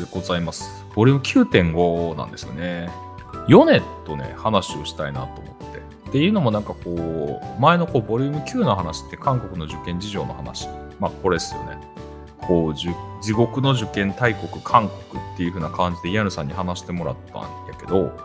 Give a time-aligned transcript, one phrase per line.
[0.00, 0.84] でございます。
[0.94, 2.90] ボリューム9.5なんですよね。
[3.48, 5.78] ヨネとね、話をしたいなと思って。
[6.08, 10.68] っていうのもなんかこう、前のこうボリューム9の話って韓国の受験事情の話。
[10.98, 11.78] まあこれですよね。
[12.40, 18.16] こう、地獄の受験大国韓国っていう風な感じでイアヌさんに話してもらったんやけど、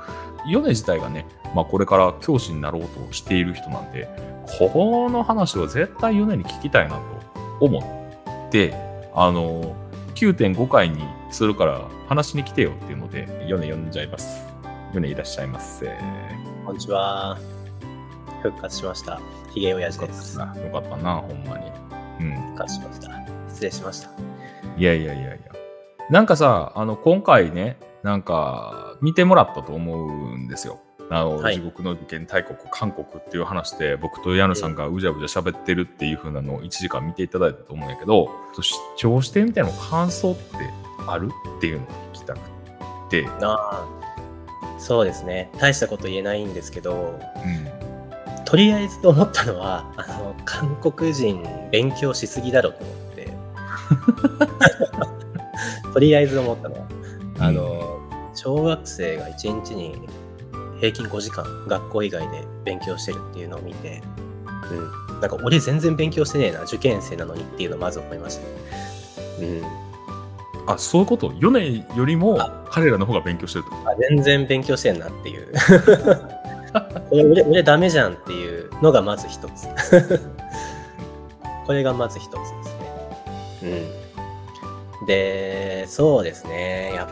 [0.48, 4.08] ヨネ自体がね、まあこれから教師になろうとしている人なんで、
[4.60, 7.02] この話を絶対ヨネに聞きたいなと
[7.60, 7.80] 思
[8.48, 8.74] って、
[9.14, 9.76] あの、
[10.16, 14.44] 9.5回にするから話に来てよっていうので、ヨネ呼んじゃいます。
[14.94, 15.88] ヨネいらっしゃいませ。
[15.88, 15.92] よ
[16.64, 17.40] こんにちは。
[18.44, 19.20] 復活しました。
[19.52, 20.38] ひげおやじかったです。
[20.38, 21.72] な、よかったな、ほんまに。
[22.20, 22.36] うん。
[22.36, 23.10] 復活しました。
[23.50, 24.12] 失礼しました。
[24.78, 25.40] いやいやいやいや。
[26.12, 30.82] なんかさ、あの、今回ね、なんか、見てもらったと思うんですよ。
[31.10, 38.30] あの、はい地獄の受験大国、韓国っていう話で、僕とヤヌさんがうじゃうじゃ喋ってるっていう風なのを1時間見ていただいたと思うんやけど、
[38.62, 41.30] 視聴してみたいな感想ってある？
[41.58, 42.40] っていうのを聞きたく
[43.10, 43.88] て、ああ、
[44.80, 45.50] そうですね。
[45.60, 48.44] 大したこと言えないんですけど、うん。
[48.46, 53.34] とりあえずと思ったのは、あの、韓国人勉強しすぎだろうと思って。
[55.94, 56.88] とりあえず思ったのは、
[57.40, 58.00] あの、
[58.36, 60.08] 小学生が1日に
[60.80, 64.02] 平均5時間学校以外で勉強してるっていうのを見て、
[65.10, 68.48] うん、なんか俺全然勉強してねえな受験生なのにっていうのをまず思いましたね。
[69.40, 69.83] うん、
[70.68, 71.34] あ、そういうこと？
[71.40, 75.48] ヨネよりも彼らの方が勉強してるってこあ全然勉強してんなっていう。
[77.10, 79.68] これ俺俺ダメじゃんっていうのがまず一つ。
[81.68, 82.48] これがまず一つです
[83.66, 83.90] ね。
[85.02, 85.06] うん。
[85.06, 86.94] でそうですね。
[86.96, 87.08] やっ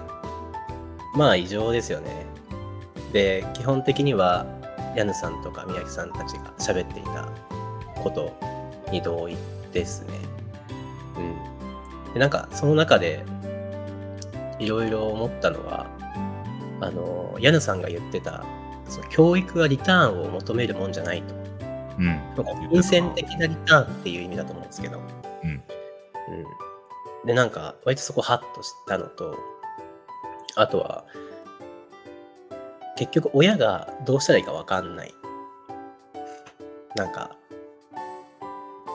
[1.16, 2.26] まあ異常ですよね。
[3.14, 4.46] で基本的には
[4.96, 7.28] ヤヌさんとか宮城さんたちが喋っていた
[8.02, 8.32] こと
[8.92, 9.36] に同意
[9.74, 10.14] ですね。
[11.18, 11.51] うん
[12.14, 13.24] でなんかその中で
[14.60, 15.88] いろいろ思ったのは
[16.80, 18.44] あのヤヌさんが言ってた
[18.88, 21.34] その教育はリターンを求めるもんじゃないと。
[21.34, 21.42] と
[22.00, 22.06] うん。
[22.08, 25.00] なんか金銭的なリターンっていう意味だと思うんですけど、
[25.44, 25.50] うん。
[25.50, 25.62] うん。
[27.26, 29.38] でなんか割とそこハッとしたのと
[30.56, 31.06] あとは
[32.98, 35.14] 結局親がどうしたらいいか分かんない。
[36.96, 37.38] なんか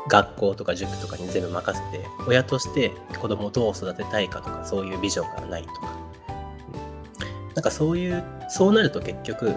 [0.09, 6.07] 学校とか塾とかに全部任せて親として子供をどう育てたいかとかそういうビジョンがないとか、うん
[7.57, 9.55] なんかそういうそうなると結局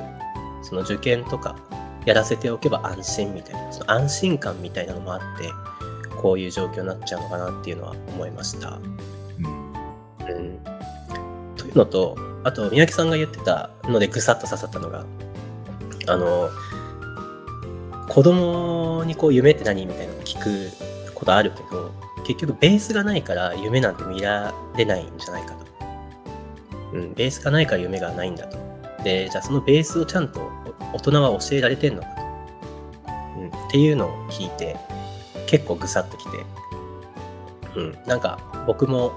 [0.64, 1.58] その受験とか
[2.06, 5.50] やらせておけば安心みたいなその安心感みたいなのもあって
[6.16, 8.70] こういう状況になっちゃうのかなっていうのは思いました。
[8.70, 9.46] うん。
[9.46, 10.60] うん、
[11.58, 15.06] というのとあと宮城さんが言ってたのでぐさっと刺さったのが
[16.08, 16.50] あの
[18.10, 20.72] 子供にこう夢って何みたいなの聞く
[21.16, 21.92] ことあるけど
[22.26, 25.66] 結局ベースがないから夢なんて見られないんじゃないかと。
[26.94, 28.58] うん、ベースがないから夢がないんだと。
[29.04, 30.42] で、じゃあそのベースをちゃんと
[30.94, 32.22] 大人は教えられてんのかと。
[33.40, 34.76] うん、っていうのを聞いて
[35.46, 36.30] 結構ぐさっときて。
[37.76, 39.12] うん、なんか僕も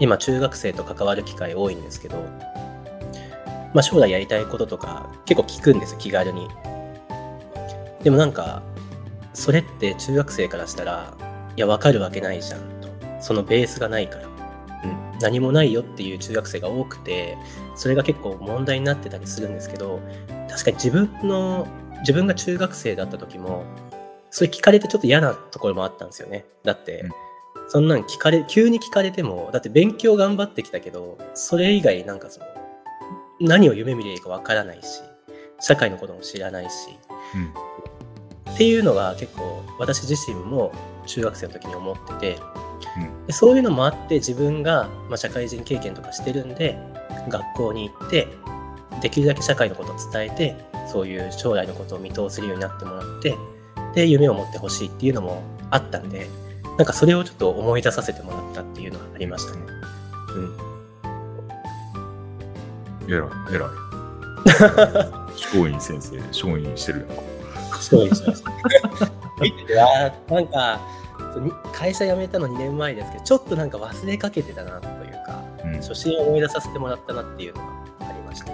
[0.00, 2.16] 今中学生と関わる機会多いんですけど、
[3.72, 6.48] まあ将来やりたいこととか結構聞くんですよ、気軽に。
[8.02, 8.62] でもなんか、
[9.34, 11.14] それって中学生からしたら、
[11.56, 12.88] いや、わかるわけないじゃんと。
[13.20, 14.26] そのベースがないから。
[14.26, 14.86] う
[15.16, 17.36] ん、何もないよっていう中学生が多くて、
[17.76, 20.00] それが結構問題になってたりするんですけど、
[20.48, 21.66] 確かに自分の、
[22.00, 23.64] 自分が中学生だった時も、
[24.30, 26.44] それ聞かれてちょっと嫌なところもあったんですよね。
[26.64, 27.10] だって、うん
[27.68, 32.46] そんなん聞かれ、急に聞かれても、だって勉強頑張ってきたけど、それ以外なんかその、
[33.40, 35.00] 何を夢見ればいいかわからないし、
[35.58, 36.70] 社会のことも知らないし、
[37.34, 37.54] うん。
[38.54, 40.72] っていうのが結構私自身も
[41.06, 42.40] 中学生の時に思ってて、
[42.96, 46.78] うんでそういうのもあって自分が、まあ、社会人経験とかしてるんで
[47.28, 48.28] 学校に行って
[49.00, 50.56] できるだけ社会のことを伝えて
[50.90, 53.36] そういう将来のことを見通せるようになってもらって
[53.94, 56.28] で夢を持ってほしいっていうのもあったんで
[56.78, 59.62] なんかそれをちょっと思い出させてもらったっていうのがありましたね。
[63.04, 63.20] うん、偉い、
[63.54, 63.68] 偉い。
[65.32, 67.31] 松陰先生、松陰してるやん
[67.90, 67.96] か。
[67.96, 68.34] そうですね。
[69.68, 70.80] いやーなんか
[71.72, 75.74] 会社辞めたの2年前ですけどちょっとなんか忘れかけてたなというかうん。
[75.74, 78.52] い初心を思い出させてもらったなっていうのがありました。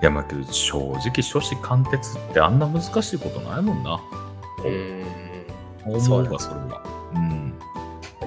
[0.00, 4.00] や、まあけど、正直、初子貫徹ってあんな難しいことないもんな。
[4.58, 5.06] うーん
[5.84, 6.82] 思そうわ、それは。
[7.14, 7.54] うん。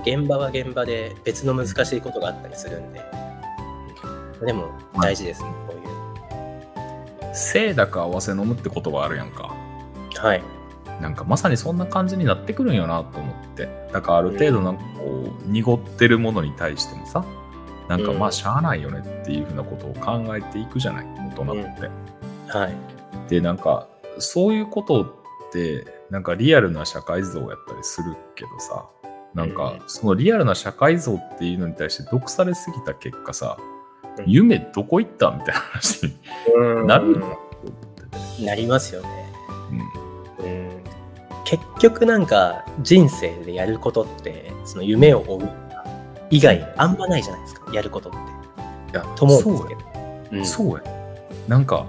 [0.01, 3.01] 現場は現場で別の難しいことがあったりするんで、
[4.45, 7.33] でも大事ですね、こういう。
[7.33, 9.50] 清濁合わせ飲むって言葉あるやんか。
[10.21, 10.43] はい。
[11.01, 13.67] なんかまさにそんな感じになってくるんよなと思って。
[13.91, 17.25] だからある程度なんかこう、濁ってるものに対してもさ、
[17.87, 21.05] なんかうんまあしゃあないよねっていうふうなことを考えていくじゃない？
[21.35, 21.89] 大人って。
[22.55, 22.75] はい。
[23.29, 23.87] でなんか
[24.19, 25.07] そういうことっ
[25.51, 28.85] てなんかリアルな社会像やったりするけどさ
[29.33, 35.31] なんかうんそのリアルな社会像っていうのに対して毒されすぎた結果さ、うん夢どこ行った？
[35.31, 36.13] みたいな話に
[36.85, 37.23] なる
[38.45, 39.07] なりますよね。
[39.71, 39.85] うんうん
[41.51, 45.49] 結局なんか人生でやることってその夢を追う
[46.29, 48.17] 以外あんまないじゃないですかやることって。
[48.17, 49.91] いやと思うんそうやですけど。
[50.31, 50.83] うんそうや
[51.49, 51.85] なんか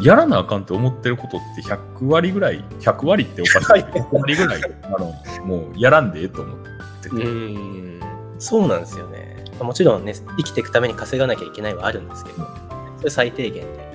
[0.00, 5.14] やらなあかんって思ってることって100割ぐらい100割っておかしいけど100割ぐらいあの
[5.46, 6.56] もうやらんでええと思っ
[7.04, 8.00] てて、うん
[8.40, 9.44] そうなんですよね。
[9.60, 12.48] もちろんね生きていくために稼がなきゃいけないはあるんですけど
[12.98, 13.91] それ最低限で。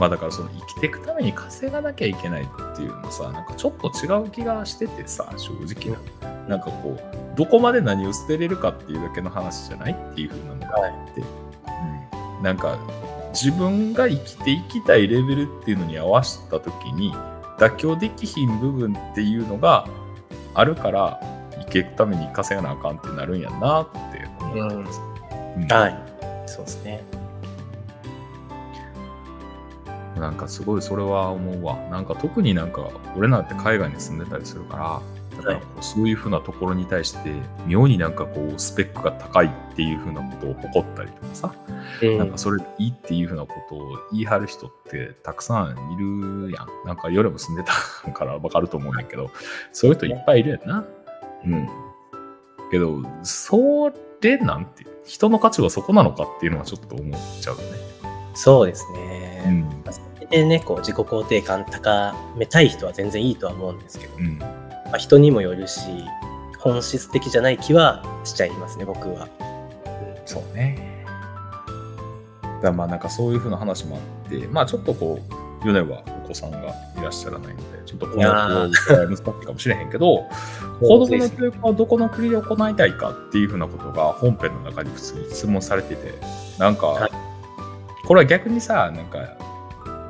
[0.00, 12.78] まあだからその生きていくために稼がなきゃいけないっていうのさなんかちょっと違う気がしててさ正直ななんかこうどこまで何を捨てれるかっていうだけの話じゃないっていう風なのがあって、うん、なんか
[13.32, 17.12] 自分が生きていきたいレベルっていうのに合わせた時に
[17.58, 19.88] 妥協できひん部分っていうのが
[20.54, 21.20] あるから
[21.52, 25.00] 生きていくために稼がなあかんってなるんやなって思ってます。
[25.56, 26.14] うんはい。
[26.46, 27.23] そうですね。
[30.20, 31.76] なんかすごいそれは思うわ。
[31.90, 35.02] なんか特になんか俺なんて海外に住んでたりするから、
[35.36, 37.32] だからこうそういうふうなところに対して
[37.66, 41.54] 妙になんかこうスペックが高いっていうふうなことを誇ったりとかさ、
[42.02, 46.86] うんなんかそれでいいっていうふうなことを言い張る人ってたくさんいるやん。
[46.86, 47.68] なんか夜も住んで
[48.04, 49.30] たからわかると思うんだけど、
[49.72, 50.84] そういう人いっぱいいるやんな。
[51.46, 51.68] うん。
[52.70, 57.78] けど、それなんて、人の価値はそこなのかっていうのはちょっと思っちゃうよね。
[58.34, 59.42] そうですね。
[59.46, 59.84] うん。
[59.90, 64.38] それでね、こう自己肯定感高めたい人は全然いいとは思うんですけど、うん。
[64.38, 64.46] ま
[64.94, 65.80] あ、人にもよるし、
[66.58, 69.28] 本質的じゃない気はしちゃいますね、僕は。
[70.24, 71.04] そうね。
[72.62, 76.62] だまあなんかそういうふうな話もあって、まあちょっとこう、米はお子さんがい
[77.02, 80.24] らっしゃらないので、ちょっとこの難しいかもしれへんけど、
[80.80, 86.14] 子供の教育はどこの国で行いたいかっていうふうなことが本編の中に普通に質問されてて、
[86.58, 87.33] なんか、はい
[88.04, 89.18] これは逆にさ、なんか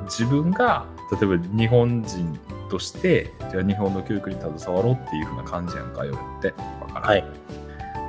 [0.05, 2.39] 自分が例えば日本人
[2.69, 6.53] として、じゃあ日本の教育に携わろうっていうふうな感じやんかよって。
[6.81, 7.25] わからんはい。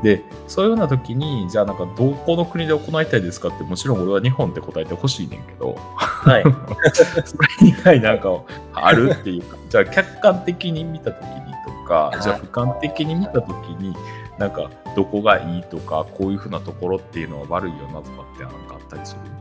[0.02, 6.42] で、そういうような時に、じゃあなんかどこの国で行いたいですかって、もちろん俺は日本って答えてほしいねんけど、はい。
[7.24, 8.30] それ以外なんか
[8.74, 13.94] あるっていうか、じゃあ客観的に見た時にとかは、いじゃあ俯瞰的に見た時に、
[14.38, 19.35] なんかどこがいいとか、こういうふうなところっていうのは悪いよなとかってなんかあったりする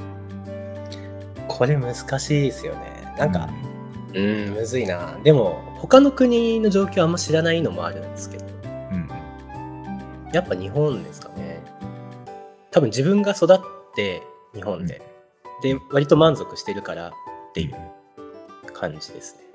[1.47, 3.13] これ難しいですよね。
[3.17, 3.49] なんか、
[4.13, 5.17] うん、むずいな。
[5.23, 8.45] でも、他の国の状況あんま知らないのもあるんですけど、
[8.91, 11.63] うん、うんやっぱ日本ですかね。
[12.71, 13.59] 多分自分が育っ
[13.95, 14.21] て
[14.53, 15.01] 日本で、
[15.61, 17.11] で、割と満足してるからっ
[17.53, 17.75] ていう
[18.73, 19.45] 感じですね。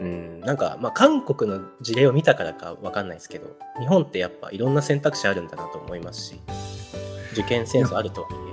[0.00, 6.40] うん、なんか、まあ、韓国の事例を見たからかわかんないですけど、日本ってやっぱいろんな選択肢あるんだなと思いますし、
[7.32, 8.51] 受験センスあるとはい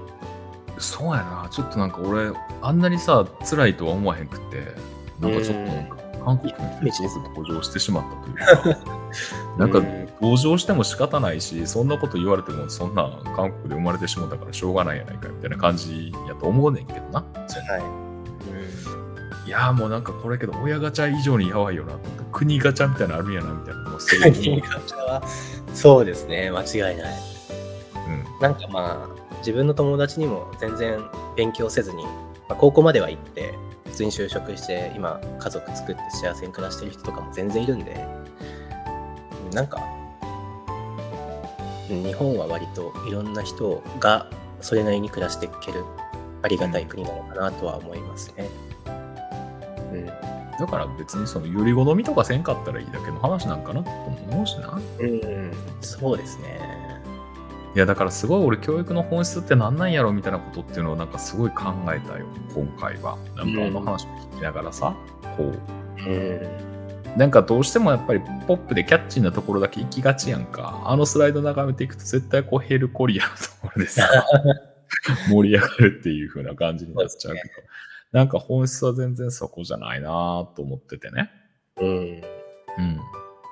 [0.80, 2.32] そうやな、ちょっとなんか俺、
[2.62, 4.76] あんなにさ、辛いとは思わへんくって、
[5.20, 8.86] なんかちょっと韓国にすごく登場してしまったというか、
[9.58, 9.60] え。
[9.60, 10.10] なんかうん。
[10.22, 17.20] 同情しても仕方ないし、そんなこと言われても、そんな韓国で生まれてしまったからしょうがないやないかみたいな感じやと思うねんけどな。
[17.20, 18.10] はい。
[19.48, 21.94] いやーもうなんかこれけど、親ガチャ以上にやばいよな
[22.32, 25.24] 国ガチャみたいなのあるんやなみたいなのをすごい 国ガチャは
[25.74, 26.52] そうですね。
[26.52, 27.14] 間違いない。
[27.96, 28.42] うん。
[28.42, 31.00] なんかまあ自分の友達にも全然
[31.36, 32.12] 勉強せずに、ま
[32.50, 33.54] あ、高校までは行って
[33.86, 38.06] 普通に就職して今家族作って幸せに暮らしてる人とかも全然いるんで
[39.54, 39.82] なんか
[41.90, 44.30] うん日本は割といろんな人が
[44.62, 45.84] それなりに暮らしていける
[46.42, 48.48] ありがたい国なのかなとは思いますね。
[49.94, 50.30] うん
[50.60, 54.78] だから別にそのより好みとかせんかったらいいだけの話なんかなとも思うしな。
[55.00, 56.79] うん、そうですね。
[57.76, 63.18] いやだからすごい俺教育の本質って何なんやろみたいなことっていうのをなんかすごい考えたよ今回は。
[63.36, 64.96] なんかあの話を聞きながらさ、
[65.38, 65.54] こう。
[66.00, 70.82] うん、なんかどうしてもやっぱりポップでキャッチーなところだけ行きがちやんか。
[70.86, 74.10] あのスライド眺めていくと絶対こうヘルコリアのところでさ
[75.30, 77.48] 盛り上がるっていう風な感じになっちゃうけど。
[77.56, 77.66] そう
[78.12, 81.30] なんか本質は全然そこじゃないなと思っててね。
[81.80, 82.22] うん、うん。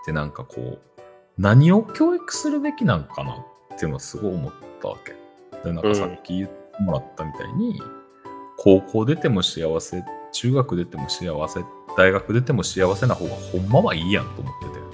[0.07, 1.01] でなんかこう
[1.37, 3.35] 何を教育するべきなんかなっ
[3.77, 5.15] ていうのはすごい思ったわけ。
[5.63, 7.81] でなんかさっき言ってもらったみたいに、
[8.57, 11.61] 高校出ても幸せ中学出ても幸せ
[11.97, 14.87] 大学出ても幸せな方がほんまはいいやんと思ってて。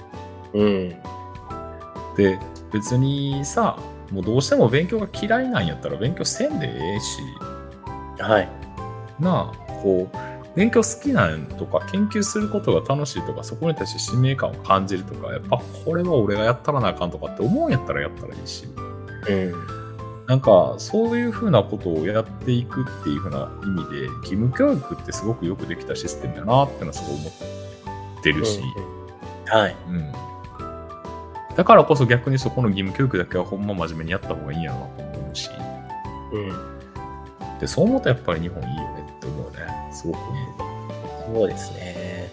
[0.54, 0.88] うん、
[2.16, 2.38] で
[2.72, 3.76] 別にさ
[4.12, 7.20] もうどうしても勉強が嫌いなんやったら勉強せんでええし、
[8.18, 8.48] はい。
[9.20, 10.16] なあ、こう、
[10.56, 18.66] 勉強好きなんとか、研究することが楽しいとか、そこに対して使命感を感じるとか、やっぱこれは俺がやったらなあかんとかって思うんやったらやったらいいし、
[19.28, 19.52] うん。
[20.26, 27.28] なんかそういうふうなことをやっていくっていうふうな意味で、義務教育ってすごくよくできたシステムやなってのはすごい思
[28.20, 28.60] ってるし、
[29.46, 29.76] はい。
[29.88, 30.12] うん。
[31.56, 35.50] だからこそ逆にそこの義務教育だけはほんま真面目にやった方がいいんやろなと思うし、
[36.32, 37.58] うん。
[37.58, 39.03] で、そう思うとやっぱり日本いいよね。
[39.94, 41.38] すごく思う。
[41.38, 42.30] そうですね。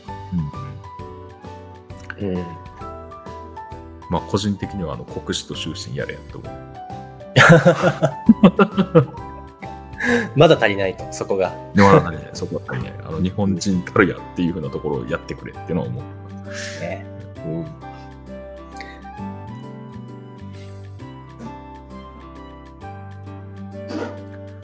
[2.19, 2.37] うんうん。
[2.37, 2.45] うん。
[4.09, 6.71] まあ個人的にはあの国史と終身やれやと思う。
[10.35, 11.53] まだ足りないと、そこが。
[11.75, 16.03] でもね、そこはやっぱりね、あの日本人たるやっていうふうなところをやってくれっていうのは思う。
[16.81, 17.05] ね。
[17.45, 17.65] うん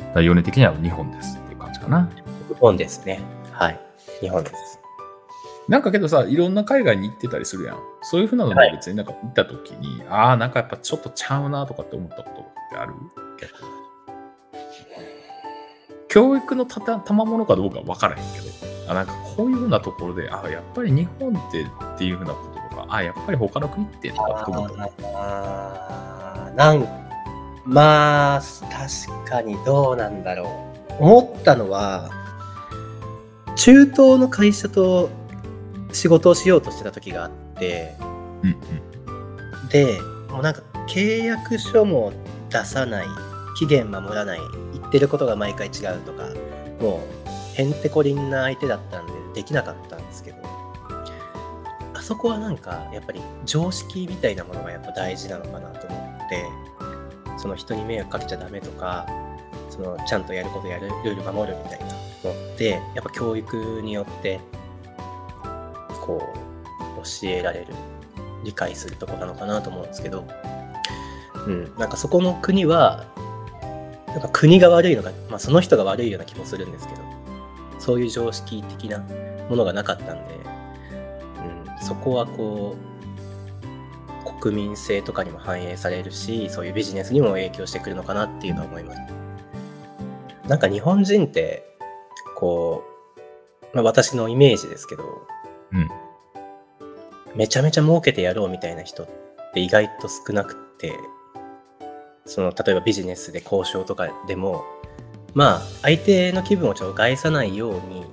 [0.08, 2.10] だから、米的には日本ですっていう感じかな。
[2.58, 3.22] 日本ですね。
[3.52, 3.80] はい。
[4.20, 4.80] 日本です。
[5.68, 7.78] なんかけどさ、いろんな海外に行ってたりするやん。
[8.02, 12.94] そういうふうなのはいで別になんか行った時に、ああ、なんかやっぱちょっとちゃうなとかって思ったことってある？
[16.08, 21.66] 教育のたた賜物かどうかわからへんけど、あなんかこういうふうなところで、あやっぱり日本ってっ
[21.98, 26.88] ていうふうなこととか、あやっぱり他の国ってとかって思ったあーなん
[27.66, 31.04] まあ、確かにどうなんだろう。
[31.04, 32.10] 思ったのは、
[33.58, 35.10] 中東の会社と
[35.92, 37.96] 仕事をしようとしてた時があって、
[38.44, 38.54] うんう
[39.66, 39.70] ん。
[39.70, 40.00] で、
[40.30, 42.14] もうなんか契約書も
[42.50, 43.08] 出さない、
[43.58, 44.40] 期限守らない、
[44.74, 46.30] 言ってることが毎回違うとか、
[46.80, 50.38] もうへんてこりんな相手だったんでできなかったんですけど、
[51.96, 56.46] あそこはなんかやっぱり常識みたいなものがやっぱ大事なのかなと思って、
[57.38, 59.08] その人に迷惑かけちゃダメとか、
[59.70, 61.97] そのちゃんとやることやる、ルール守るみたいな
[62.28, 64.40] のって、やっぱ教育によって、
[66.02, 67.68] こう、教えられる、
[68.44, 70.26] 理解するとこなのかなと思うんですけど、
[71.48, 73.06] うん、なんかそこの国は、
[74.08, 77.02] なんか国が悪いのか、まあその人が悪いような気もするんですけど、
[77.80, 79.00] そういう常識的な
[79.50, 80.36] ものがなかったんで、
[81.78, 82.88] うん、そこはこう、
[84.40, 89.00] 国民性とかにも反映されるし、そういうビジネスにも影響してくるのかなっていうのは思います。
[90.48, 91.77] なんか日本人って、
[92.38, 92.84] こ
[93.74, 95.04] う、まあ、私のイメージですけど、
[95.72, 95.90] うん。
[97.36, 99.08] めちゃめちゃ儲けてやろうみたいな人っ
[99.54, 100.94] て意外と少なくって、
[102.26, 104.64] その例えばビジネスで交渉とかでも、
[105.34, 108.06] まあ相手の気分をちょっと害さないように、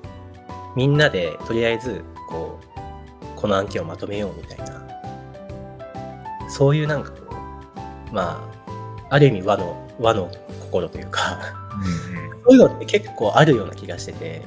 [0.74, 4.88] みんなでとりあえずこう、この案件をまとめようみたいな、
[6.48, 7.36] そういうなんかこ
[8.10, 8.48] う、ま
[9.10, 11.38] あ、ある意味和の、和の心というか、
[12.46, 14.42] そういうのって結構あるような気がしてて、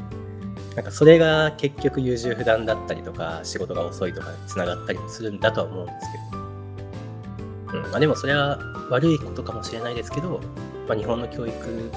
[0.75, 7.79] なんかそれが結局優柔不断だったりとか、仕事が遅いとかにつながったりもするんだとは思うんですけど。
[7.79, 10.39] うん、まあでもそれは悪いことかもしれないですけど、
[10.87, 11.91] まあ、日本の教育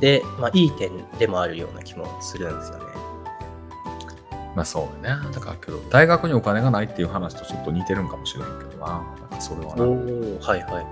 [0.00, 2.84] で、まあいい点でもあるような気もするんですよね。
[4.56, 5.32] まあそうだね。
[5.32, 9.14] だからけど、大学にお金がないっていう話とちょっと似てるんかもしれんけどな。
[9.20, 9.84] なんかそれはな。
[9.84, 9.94] お
[10.40, 10.86] はいはい。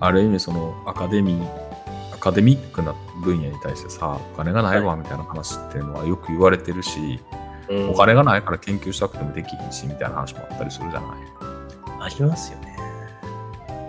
[0.00, 1.65] ある意味そのアカデミー、
[2.16, 7.20] アカデミックな分野に対してさ、お金がないわみたいな話っていうのはよく言われてるし、
[7.68, 11.10] うんお金がないから研究したくてもできひんしみたいな話もあったりするじゃない。
[12.00, 12.76] ありますよね。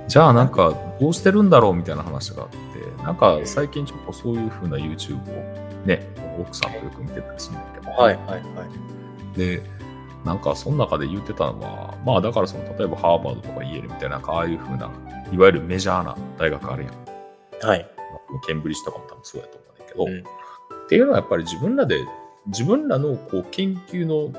[0.08, 6.08] じゃあなんかどうしてるんだろうみたいな話があって、なんか最近ちょっとそういう風な YouTube をね、
[6.40, 8.38] 奥さんとよく見てたりするんだけど、はいはいは
[9.36, 9.38] い。
[9.38, 9.62] で、
[10.26, 14.90] なんかその中で言ってたのは、まあだからその例えばハーバードとかイェールみたいな、ああいう風な、
[15.32, 17.68] いわゆるメジャーな大学あるやん。
[17.68, 17.97] はい。
[18.46, 20.24] ケンブリッジとかも多分そうやと思うんだけど、うん
[20.88, 22.06] っていうのはやっぱり自分らで、
[22.46, 24.32] 自分らのこう研究の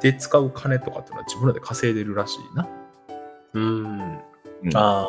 [0.00, 2.68] で使う金とかっていうのは自分らで稼いでるらしいな。
[3.54, 3.84] うん。
[3.84, 5.08] うんあ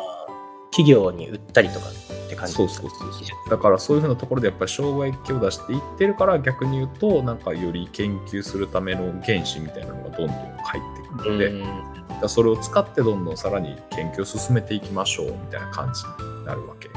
[0.70, 3.50] 企業に売ったりとかって感じそうそうそうそう。
[3.50, 11.90] だからそういうふうなところでやっぱり障害益を出していってるから逆に言うと、なんかより研究するための原資みたいなのがどんどん入ってくるので、うん
[12.28, 16.90] それを使ってどんどんさらに研究を進めていきましょうみたいな感じになるわけ。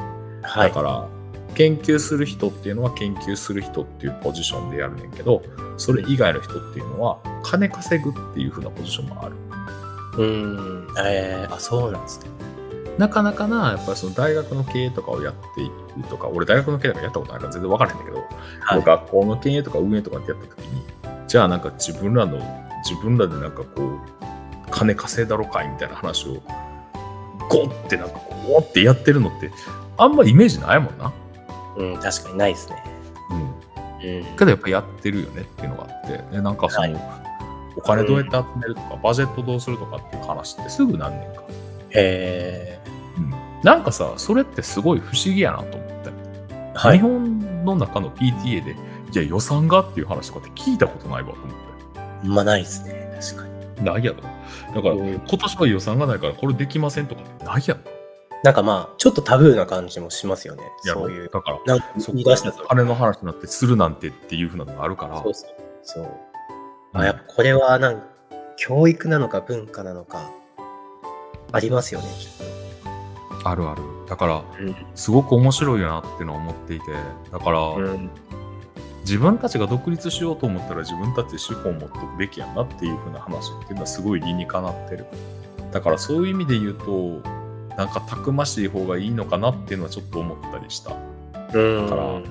[0.44, 1.08] はいだから
[1.56, 5.44] 研究する人っていうのは研究する人っていうポジションでやるねんけど
[5.78, 9.36] それ以外の人っていうのは金稼ぐっていう風なポジションもある
[10.18, 10.88] うん。
[11.06, 12.28] えー、あ、そうなんですね。
[12.98, 15.70] なかなかなやっぱりその大学の経営とかをやってい
[16.04, 18.18] くとか俺大学の経営とかやったことないから全然分からへんだけど、
[18.60, 20.84] はい学校の経営とか運営とかってやった時に
[21.28, 22.38] じゃあなんか自分らの
[22.88, 24.00] 自分らでなんかこう
[24.70, 26.44] 金稼いだろかいみたいな話を
[27.50, 29.52] ゴッてなんかこう、おってやってるのって、
[29.98, 31.14] あんまイメージないもんな。
[31.78, 32.84] うん、確かにないですね。
[33.32, 33.34] う
[34.06, 34.20] ん。
[34.20, 34.38] うん。
[34.38, 37.24] けどやっぱやってるよねっていうのがあって、でなんかその、は
[37.76, 41.44] お金どうやって集めるとか、バジェットどうするとかっていう話ってすぐなんねんか。
[41.92, 42.80] へ
[43.18, 43.34] うん。
[43.64, 46.12] なんかさ、それってすごい不思議やなと思って。
[46.50, 46.72] え。
[46.76, 47.02] は日い。
[47.02, 48.76] 本の中の PTA で、い
[49.16, 51.48] や予算がっていう話とかって聞いたことないわと思っ
[52.24, 52.28] て。
[52.28, 53.18] まあないですね。
[53.22, 53.86] 確かに。
[53.86, 54.18] ないやろ。
[54.74, 57.93] だから、うん今年は予算がないからこれできませんとかってないやろ。
[58.44, 60.64] なんかまあ、ちょっとタブーな感じもしますよね。
[60.82, 61.30] そういう。
[61.30, 62.66] だから、なんかそ言い出したと。
[62.66, 65.22] 金の話になってするなんてっていうふうなのがあるから。
[65.22, 65.50] そうそう。
[65.84, 66.04] そう。
[66.04, 66.10] うん
[66.94, 68.04] あ、やっぱこれはなんか、
[68.56, 70.30] 教育なのか文化なのか、
[71.52, 72.30] ありますよね、きっ
[73.44, 73.82] あるある。
[74.08, 74.46] だから、と。
[74.60, 74.76] うん。
[74.96, 76.86] すごく面白いよなっていうのは思っていて、
[77.32, 78.10] だから、うん。
[79.00, 85.06] 自分たちが独立しようと思ったら自分たちで資本を持っとくべきやんなっていう風な話っていうのはすごい理にかなってる。
[85.74, 87.22] だからそういう意味で言うと、
[87.78, 90.96] なんかたくましい方がいいのかなっていうのはちょっと思ったりした。
[91.54, 91.90] うん。
[91.90, 92.22] だから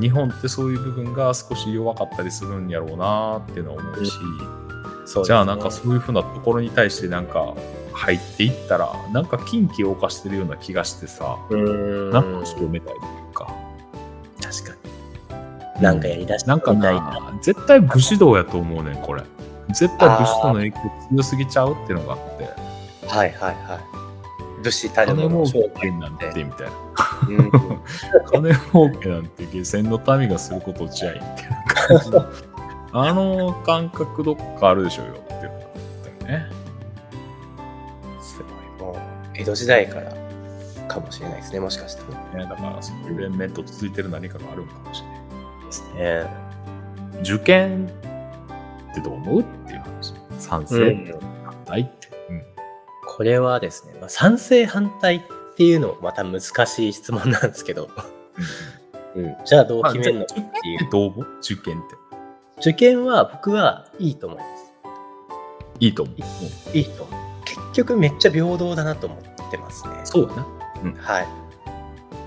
[0.00, 7.54] 日本ってそういう部分が少し弱かったりするんやろうなっていうのは思うし、そうですねじゃあなんかそういう風なところに対してなんか
[7.92, 12.10] 入っていったら、なんか禁忌を犯してるような気がしてさ、うん。
[12.10, 13.54] なんかめたいというか。
[14.40, 14.76] 確か
[15.76, 15.82] に。
[15.82, 17.00] なんかやりだしたなんかみたいな。
[17.00, 19.22] な、絶対武士道やと思うねん、これ。
[19.68, 20.78] 絶対武士道の影響
[21.10, 22.44] 強すぎちゃうっていうのがあって、
[23.08, 23.91] はいはいはい。
[24.62, 26.72] 武士たるの儲けなんてみたいな。
[27.28, 27.50] うん
[28.32, 32.26] 金儲けなんて下船の民がすることじゃいみたいな感じの。
[32.94, 35.32] あの感覚どっかあるでしょうよって
[36.26, 36.46] いうね。
[38.20, 38.42] す
[38.78, 38.92] ごい。
[38.92, 38.96] もう、
[39.34, 40.12] 江戸時代から
[40.88, 42.02] かもしれないですね、もしかした
[42.34, 42.44] ら。
[42.44, 45.18] ねだからそういう連綿と続いてる何かがあるんかもしれない。
[45.66, 46.26] ですね。
[47.20, 47.90] 受験
[48.90, 50.14] ってどう思うっていう話。
[50.38, 51.80] 賛成、うん反対。
[51.80, 52.01] うん
[53.22, 55.20] これはですね、まあ、賛成反対っ
[55.54, 57.88] ていうのもまた難しい質問なんですけど、
[59.14, 60.24] うん、じゃあどうまあ決めるの？
[60.24, 60.90] っていう。
[60.90, 61.26] どう思う？
[61.38, 61.94] 受験って。
[62.58, 64.48] 受験は僕はいいと思います。
[65.78, 66.16] いいと思う。
[66.76, 67.44] いいと思う。
[67.44, 69.20] 結局めっちゃ平等だなと思っ
[69.52, 70.00] てますね。
[70.02, 70.44] そうだな。
[71.00, 71.28] はい。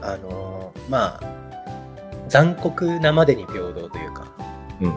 [0.01, 4.31] あのーまあ、残酷なまでに平等というか、
[4.79, 4.93] うん。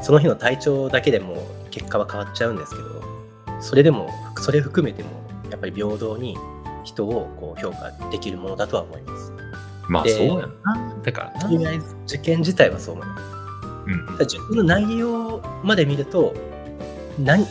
[0.00, 3.17] その日の体調だけでも結果は変わっちゃうんですけど、
[3.60, 5.10] それでも、それ含めても、
[5.50, 6.36] やっぱり平等に
[6.84, 9.32] 人をこう評価できるものだとは思います。
[9.88, 10.96] まあでそうやんな。
[11.02, 11.40] だからな。
[11.40, 13.38] とりあえず受験自体はそう思います。
[13.88, 16.34] うん受験の内容まで見ると
[17.18, 17.46] 何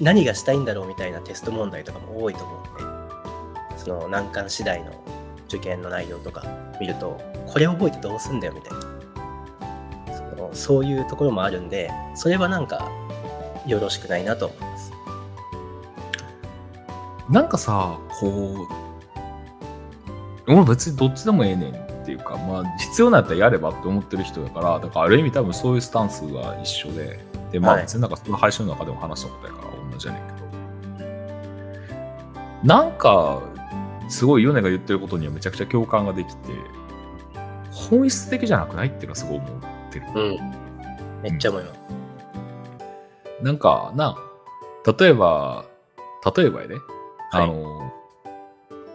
[0.00, 4.92] 何がしたいんだろうみたいなテスト問題とかも多いと思うんでその難関次第の
[5.46, 6.44] 受験の内容とか
[6.80, 12.90] 見るとこれ覚えてどうすんだよみたいなそのそういうところもあるんでそれはなんか
[13.66, 14.50] よろしくないなと
[17.30, 18.66] なんかさ、こ
[20.46, 27.20] う、俺別にどっちでもええねんっていうか、まあ必要なんやったらやればって思ってる人だから、だからある意味多分そういうスタンスが一緒で、
[27.52, 27.82] で、まあはい。
[27.82, 30.48] 別になんかその配信の中でも話したことやから同じやねんけど、
[32.64, 33.42] なんか、
[34.08, 36.52] すごいヨネが言ってることにはめちゃくちゃ共感ができて、
[37.70, 39.50] 本質的じゃなくないっていうのはすごい思っ
[39.92, 40.06] てる。
[40.14, 40.38] うん。
[41.22, 41.80] めっちゃ思います、
[43.42, 44.16] なんかな、
[44.98, 45.66] 例えば、
[46.36, 46.76] 例えばやで、
[47.30, 47.92] はいあの、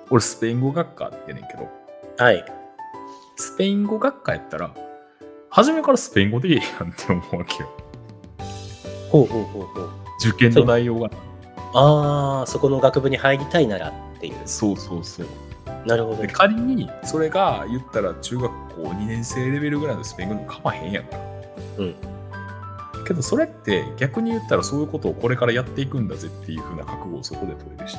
[0.09, 1.69] 俺スペイン語学科ってねんけど、
[2.17, 2.43] はい
[3.35, 4.73] スペイン語学科やったら、
[5.49, 7.69] 初めからスペイン語でいいやんって思うわけよ。
[9.09, 11.09] ほうほうほうほう受験の内容が。
[11.75, 15.27] ああそこの学部に入りたいならっていうそうそうそう。
[15.85, 21.17] なるほどで仮にそれが言ったら中学校2年生レベルぐらいのスペイン語でも構わへんやんか。
[21.77, 21.95] うん
[23.03, 27.97] けどそれって逆に言ったらそういうことをこれからやっていくんだぜっていう風な覚悟をそこで取れるし、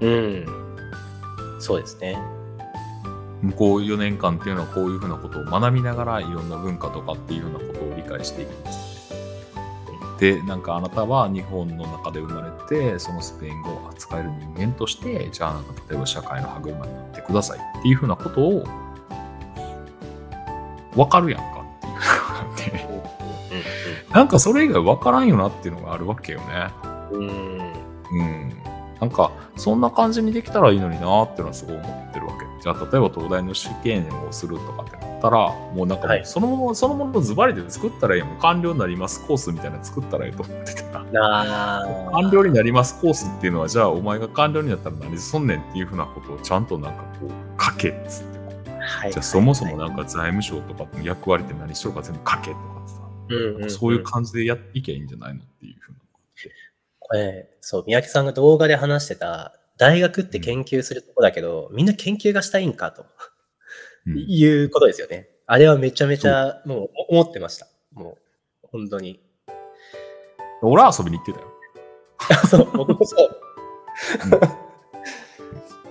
[0.00, 1.60] うん。
[1.60, 2.18] そうですね。
[3.42, 8.90] 向こう4年間っていうのはこういう風なことを学びながらいろんな文化とかっていう風なことを理解していくんです。
[10.18, 18.64] で、なんかあなたは日本の中で生まれて、そのスペイン語を扱える人間として、じゃあなんか例えば社会の歯車になってくださいっていう風なことを
[20.94, 21.59] 分かるやんか
[24.12, 26.46] なんかそれ以外分からんよなっていうのがあるわけよね。
[27.12, 27.60] うんうん
[28.12, 28.52] うん。
[29.00, 32.44] なんか、そんな感じにできたらいいのになっていうのはすごい思ってるわけ。
[32.62, 41.00] じゃあ、例えば東大の試験をするとかってなったら、もうなんかもはいうそのもの、そのものをズバリで作ったらいいもう完了になりますコースみたいなの作ったらいいと思ってた。
[41.22, 48.40] あー完了になりますコースっていうのは、じゃあお前が完了になったら何すんねんっていうふうなことをちゃんとなんかこう書けっつって。
[48.82, 52.99] はいじゃあそもそもなんか財務省とかの役割って何しろか全部書けとかってさ、
[53.30, 55.98] うんんそういう感じでやっていけばいいんじゃないのっていうふうな。
[56.98, 63.06] これ、そう、三宅さんが動画で話してた大学って研究するとこだけど、みんな研究がしたいんかと
[64.06, 65.28] うんいうことですよね。
[65.46, 67.66] あれはめちゃめちゃもう思ってました。
[67.92, 68.18] も
[68.64, 69.20] う本当に。
[70.62, 71.46] 俺は遊びに行ってたよ。
[72.46, 73.30] そう、僕もそう。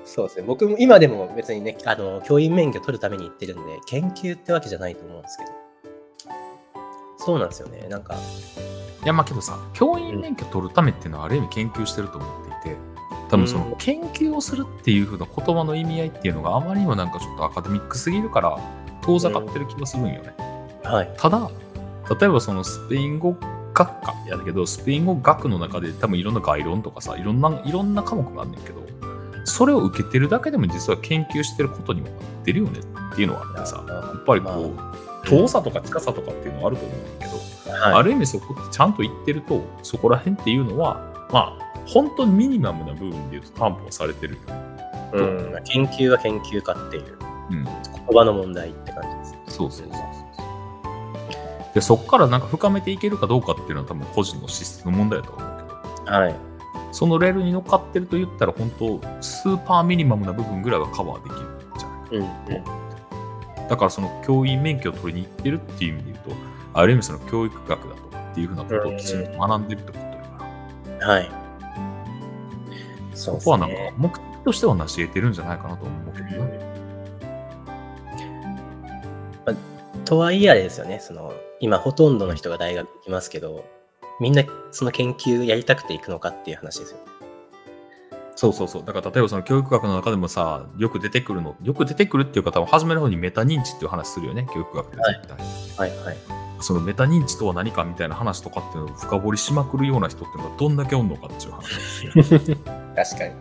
[0.06, 0.46] そうですね。
[0.46, 5.52] 僕も今でも別にね、あの、教員免許取るために行ってるんで、研究ってわけじゃないと思うんですけど。
[7.30, 7.86] そうなんですよね。
[7.90, 12.78] なんか、いやまあけどさ、教員免許取るためっていうのはある意味研究してると思っていて、
[13.30, 18.58] 多分その研究をするっていう風な言葉の意味合いっていうのがあまりにもなんかちょっとアカデミックすぎるから
[19.04, 20.34] 遠ざかってる気がするんよね。
[20.84, 21.14] はい。
[21.18, 21.52] ただ、
[22.20, 23.36] 例えばそのスペイン語
[23.76, 28.82] 学科やだけど、スペイン語学の中で多分いろんな概論とかさ、いろんな、いろんな科目があんねんけど、
[29.46, 32.80] それを受けてるだけでも実は研究してることにもなってるよね
[33.12, 44.70] っていうのはあってさ、やっぱりこう、遠さとか近さとかっていうのはあると思うんだけど、はい、ある意味そこってちゃんと言ってると、そこら辺っていうのは、まあ、本当にミニマムな部分で言うと担保されてるよね。
[45.14, 47.20] うん、研究は研究かっていう
[47.52, 47.64] うん。
[47.64, 47.74] 言
[48.14, 49.58] 葉の問題って感じです。
[49.58, 51.74] そうそうそうそう。
[51.74, 55.58] で、そこからなんか深めていけるかどうかっていうのは多分個人の資質の問題だと思う
[56.06, 56.36] けど、はい。
[56.92, 62.89] そのレールに乗っかってると言ったら本当、スーパーミニマムな部分ぐらいはカバーできるんじゃないかうん。
[63.70, 66.36] だからその教員免許を取りに行ってるっていう意味で言うと、
[66.74, 70.46] ある意味その教育学だとかっていうふうなことをきちんと学んでるってことだか
[71.00, 71.32] ら、はい。
[73.14, 73.94] そここはなんかね。
[73.98, 76.70] 目的としては成し得てるんじゃないかなと思うけどね。
[80.06, 83.64] とはいえあれですよね、その、今ほとんどの人が大学行きますけど、
[84.20, 86.98] みんなその研究やりたくて行くのかっていう話ですよ。
[88.40, 88.84] そうそうそう。
[88.86, 95.28] だから例えばその教育学の中でもさ、よく出てくるの、よく出てくるっていう方は初めの方にメタ認知っていう話するよね、教育学って絶
[95.76, 95.90] 対。
[95.90, 96.18] はいはい。
[96.62, 102.58] そのメタ認知とは何かみたいな話とかっていうのを深掘りしまくるような人っていうのがどんだけおんのかっていう話ですよ。
[102.96, 103.34] 確かに。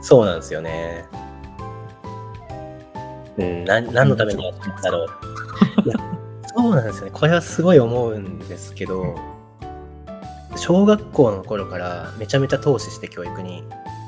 [0.00, 1.04] そうなんですよね。
[3.36, 5.08] うん、な何のためにやってんだろう。
[6.56, 7.10] そうなんですよね。
[7.12, 9.14] これはすごい思うんですけど、
[10.58, 13.64] 小学校の頃からめちゃめちゃ投資して教育に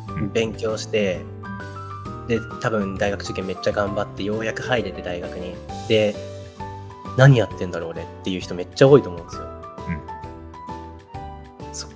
[0.08, 1.20] うん勉強して、
[2.28, 5.54] で、多分大学受験めっちゃ頑張ってようやく入れて大学に。
[5.88, 6.14] で、
[7.16, 9.42] 何やってんだろう俺っていう人めっちゃ多いと思うんですよ。
[11.72, 11.88] そ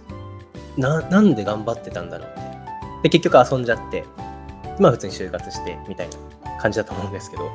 [0.77, 2.41] ななんで頑張ってたんだろうって。
[3.05, 4.05] で、結局遊んじゃって、
[4.79, 6.09] まあ普通に就活してみたい
[6.45, 7.51] な感じだと思うんですけど、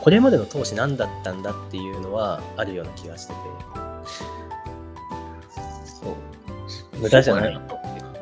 [0.00, 3.38] これまでの投資何だったんだっていうのはあるような気がしてて、
[7.00, 7.60] 無駄じゃない。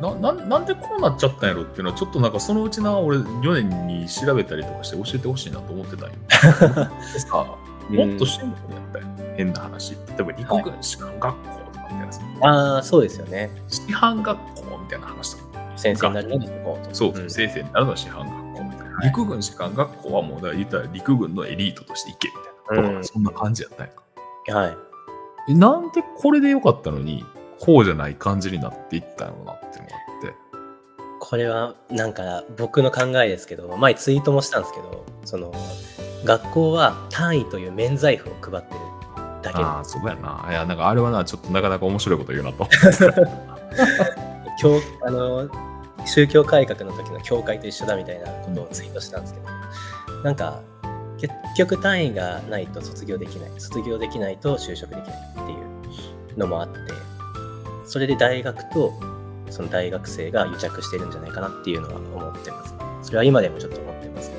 [0.01, 6.15] なななんでこうなっちゃったんやろっていうのはちょっとなんかそのうちな俺4年に調べたりとかして教えてほしいなと思ってたんよ。
[7.15, 7.47] でさ
[7.89, 9.93] もっとシンプルやったよ、変な話。
[9.93, 13.51] 例えば陸軍士官学校とかみたいなさ、ああ、そうですよね。
[13.69, 15.61] 師範学校みたいな話とか。
[15.77, 16.79] 先生になるのにそこ。
[16.93, 18.85] そう、ん先生になるのは師範学校みたいな。
[18.97, 22.99] はい陸軍士官学校はもうだから言ったら陸軍のエリートとして行けみたいな。
[22.99, 24.59] うんそんな感じやったんやんか。
[24.59, 24.77] はい。
[25.51, 27.25] えなんでこれでよかったのに、
[27.61, 30.35] こうじゃない感じになっていったのなっていうのがあって。
[31.19, 35.53] これはなんか僕の考えですけど、前ツイートもしたんですけど、その
[36.25, 38.81] 学校は単位という免罪符を配ってる
[39.42, 40.47] だけでああ、そうやな。
[40.51, 42.69] いや、なんかあれはな、ちょっとなかなか面白いこと言うなと。
[44.59, 45.49] 教あの
[46.07, 49.47] 宗教改革の時の教会と一緒だみたいなことをツイートしたんですけど、
[50.23, 50.62] なんか
[51.19, 55.55] 結局単位がないと卒業できない卒業できないと就職できないってい
[56.35, 56.79] うのもあって
[57.87, 58.92] それで大学と
[59.51, 62.75] その大学生が癒着してるんじゃないかなっていうのは思ってます。
[63.03, 64.31] それは今でもちょっと思ってます。
[64.31, 64.35] ね、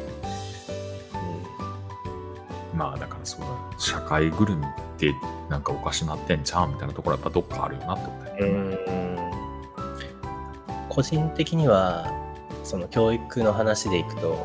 [2.76, 3.48] まあだからそうだ、
[3.80, 5.14] 社会ぐるみって
[5.50, 8.48] なんかおかしなってんちゃうみたいなところはやっぱどっかあるよなってことだね。
[8.52, 8.78] ん。
[10.90, 12.12] 個人的には
[12.64, 14.36] その教育の話でいくと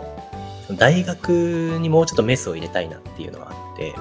[0.77, 3.95] 大学にもうちょっとメスを入れたいなっていうのがあって、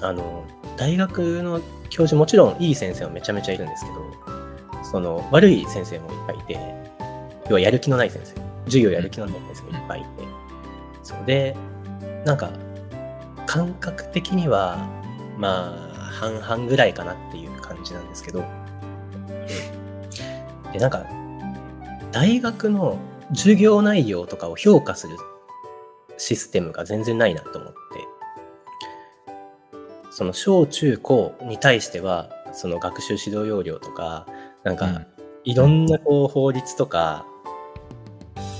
[0.00, 0.04] うん。
[0.04, 0.44] あの
[0.76, 6.58] 大学の教授もちろんいい先生もめちゃめちゃいるんですけどその悪い先生もいっぱいいて
[7.48, 8.40] 要はやる気のない先生。
[8.64, 10.08] 授業やる気のない先生もいっぱいいて。
[11.02, 11.56] そうで
[12.24, 12.50] なんか
[13.46, 14.88] 感覚的には
[15.36, 18.44] まあ半々ぐらいかなっていう感じなんですけど。
[20.72, 21.04] でなんか
[22.12, 22.98] 大学の
[23.34, 25.16] 授業内容とかを評価する
[26.16, 27.78] システムが全然ないなと思って
[30.12, 34.26] その小中高に対してはその学習指導要領とか
[34.62, 35.06] なんかうん
[35.44, 37.26] いろんなこう法律とか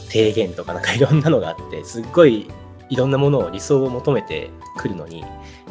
[0.09, 2.51] 提言とかなんかいろんなのがあってすっごい
[2.89, 5.25] いろんなものを理想を求めてくるのに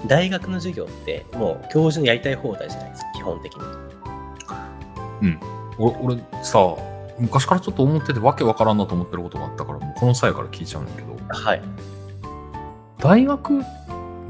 [0.08, 3.92] 大学の授業ってもう教授のやりたい放題じゃないですか基本的に。
[5.82, 6.76] 俺俺さ、
[7.20, 11.62] 昔からちょっと思っててわけわからんなと思ってることがあったから、もうこの際から聞いちゃうんだけど、はい。
[13.00, 13.62] 大学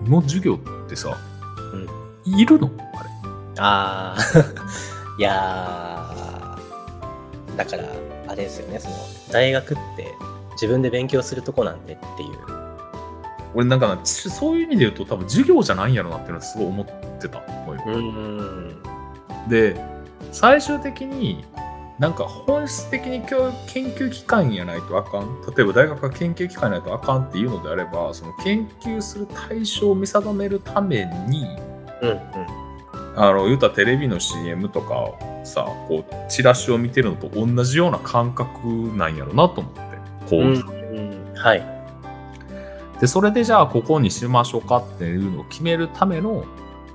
[0.05, 1.17] の授業ってさ、
[2.25, 2.69] いるの？
[2.95, 3.09] あれ。
[3.59, 4.17] ああ、
[5.17, 7.83] いやー、だから、
[8.27, 8.95] あれですよね、その、
[9.31, 10.13] 大学って
[10.53, 12.61] 自分で勉強するとこなんでっていう。
[13.53, 16.85] 俺なんかそういう意味で言うと多分授業じゃないんやろなっていうのはすごい思っ
[17.19, 17.97] てたのよ。
[17.97, 18.75] ん。
[19.49, 19.75] で
[20.31, 21.43] 最終的に
[21.99, 31.45] なんか本質的に教育研究機関やないとあかん例えば大学が研究機関やないとあかんっていうのであればその研究する対象を見定めるために
[32.01, 32.61] うんうん。
[33.15, 35.11] あの言うたらテレビの CM とか
[35.43, 38.57] さこうチラシを見てるのと同じような感覚
[38.95, 39.81] なんやろなと思って
[40.29, 41.81] こう、うんうん、はい。
[42.99, 46.45] でそれでじゃあここにしましょうかっていうのを決めるための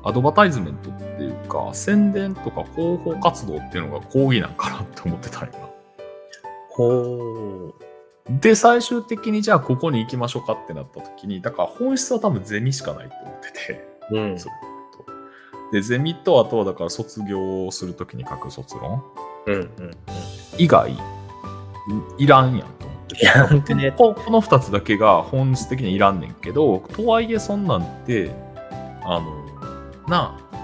[0.06, 5.68] アドバタイズメントっていうか宣伝とか広報活動っていうのが講義なんかなって思ってたんやな。
[6.70, 7.74] ほ
[8.40, 13.88] で最終的にじゃあここに行きましょうかってなった時にだから本質は多分ゼミしかないと思ってて。
[14.10, 14.16] う。
[14.16, 14.38] うん。
[14.38, 14.52] そう
[15.72, 19.02] でゼミとあとはだから卒業する時に書く卒論
[19.46, 19.90] うんうんうん。
[20.56, 20.98] 以外い
[22.18, 23.90] いらんやんと思ってていや、本当ね。
[23.90, 28.30] ここの2つだけが本質的にはいらんねんけどとはいえそんなんて
[29.02, 29.45] あの
[30.08, 30.56] なあ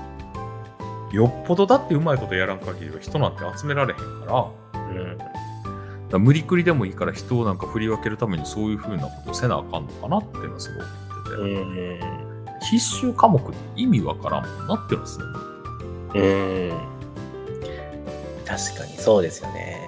[1.12, 4.04] よっぽどだってうまいことやらん限りは人なんて集められへんか
[4.72, 5.18] らうん。
[6.08, 11.46] だ無理くりでもいいから人をなんか振り分けるためにそういう風なことをせなあかんのかなっていうのはすごい思ってて、う
[11.96, 12.00] ん。
[12.60, 16.92] 必修科目って意味わからんもんなっていうのはすごい思ってうん。
[18.46, 19.81] 確かにそうですよね。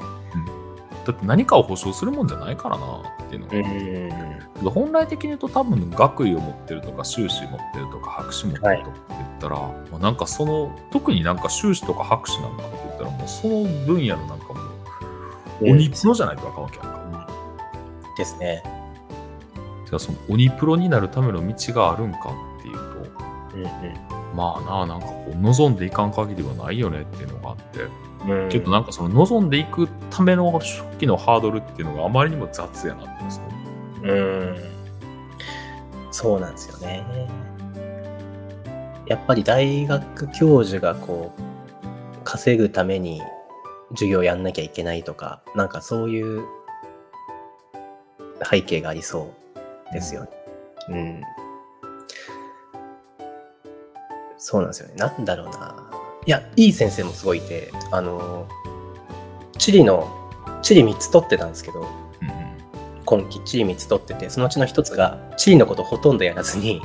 [1.05, 4.71] だって何かを保証するもんじゃないからなっていうのが、うん。
[4.71, 14.61] 本来的に言うと多分学位を持ってるとか修士持ってるとか博士持ってるとかって言ったら、まあなんかその特になんか修士とか博士なんだって言ったらもうその分野のなんかも
[15.61, 17.05] う鬼プロじゃないとあかんわけやんか。
[18.17, 18.63] ですね。
[19.87, 22.19] じゃあその鬼プロになるための道があるんか
[22.59, 22.83] っていうと
[23.57, 23.65] うん
[24.35, 27.91] まあなあなんかこう望んでいかん限りはないよねっていうのがあってうん。
[28.51, 33.41] けどなんかその望んでいくための初期のハードルっていうのがあまりにも雑やなってす
[34.01, 34.57] ごいうん。
[36.11, 37.05] そうなんですよね。
[39.07, 41.43] やっぱり大学教授がこう、
[42.25, 43.21] 稼ぐために
[43.91, 46.45] 授業やんなきゃいけないとか、なんかそういう
[48.49, 49.35] 背景がありそ
[49.91, 50.31] うですよね。
[50.89, 51.23] うん。
[54.39, 54.95] そうなんですよね。
[54.97, 55.84] なんだろうな。
[56.27, 58.47] いや、いい先生もすごいいて、あの、
[59.59, 60.09] 地理の、
[60.63, 61.83] 地理3つ取ってたんですけど、う
[62.25, 62.45] んうん
[63.05, 66.81] 今期地理3つ取っててそのうちの1つが地理のことほとんどやらずに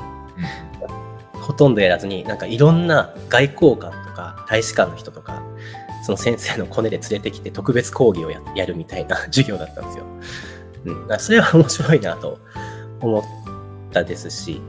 [1.34, 5.42] ほとんどやらずになんかいろんな外交官とか大使館の人とか
[6.04, 10.04] その先生のコネで連れてきて特別講義をややるみたいな 授業だったんですよ。
[10.86, 12.40] うん、それは面白いなと
[13.02, 13.24] 思っ
[13.92, 14.62] たですし、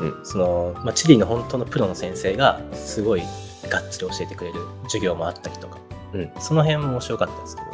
[0.00, 0.20] うん。
[0.24, 3.22] そのまあ、地理の本当のプロの先生がすごい
[3.68, 5.78] がっつり教えてくれる授業もあったりとか、
[6.12, 7.68] うん、その辺も面白かったですけど、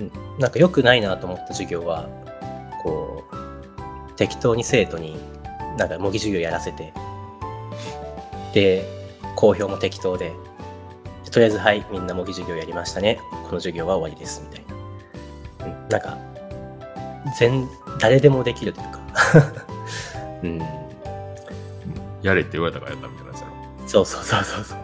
[0.00, 2.08] うん、なんか良くないなと思った授業は
[2.82, 5.18] こう適当に生徒に
[5.76, 6.92] なんか模擬授業やらせて。
[8.52, 8.84] で
[9.36, 10.32] 好評も適当で
[11.30, 13.20] とりあえずはいみんな模擬授業やりましたね。
[13.44, 14.64] この授業は終わりですみたい
[15.60, 16.18] な、うん、なんか
[17.38, 17.68] 全
[18.00, 19.00] 誰でもできるというか
[20.42, 20.60] うん
[22.22, 23.88] やれって言われたからやったみたいなやつやろ。
[23.88, 24.78] そうそうそうそうそう。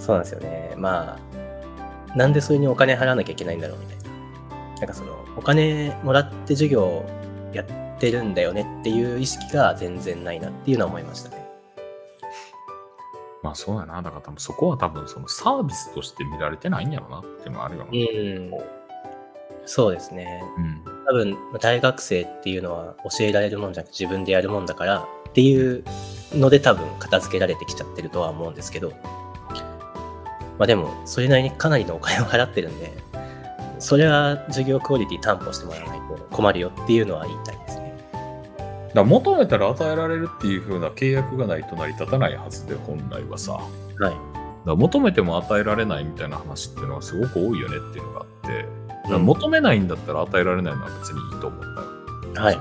[0.00, 0.74] そうなんですよね。
[0.76, 4.76] まあ、なんでそれにお金払わなきゃいけないんだろうみたいな。
[4.78, 7.04] なんかその、お金もらって授業
[7.52, 7.66] やっ
[8.00, 11.46] てるんだよねっていう意識が全然ないなっていうのは思いましたね。
[13.42, 14.02] まあそうやな。
[14.02, 17.90] だから多分そこは多分そのサービスとして見られてないんやろなっていうのはあるよな。
[17.90, 18.79] うん。
[19.72, 20.42] そうですね。
[20.58, 20.82] うん。
[21.06, 25.84] 多分、大学生っていうのは教えられるもんじゃなくて自分でやるもんだからっていう
[26.32, 28.90] ので多分片付けられてきちゃってるとは思うんですけど、
[30.58, 32.90] まあでも、それなりにかなりのお金を払ってるんで、
[33.78, 37.94] それは授業クオリティ担保してもらわないと困るよっていうのは言いたいですね。
[38.92, 43.52] だ求めたら与えられるっていう風な契約がないと成り立たないはずで本来はさ。
[43.52, 43.60] は
[44.10, 44.14] い。
[44.66, 48.79] ら求めても与えられないみたいな話っていうのはすごく多いよねっていうのがあって、
[49.18, 51.74] 求めないんだったら与えられないのは別にいいと思うん
[52.34, 52.46] だよ。
[52.46, 52.58] はい。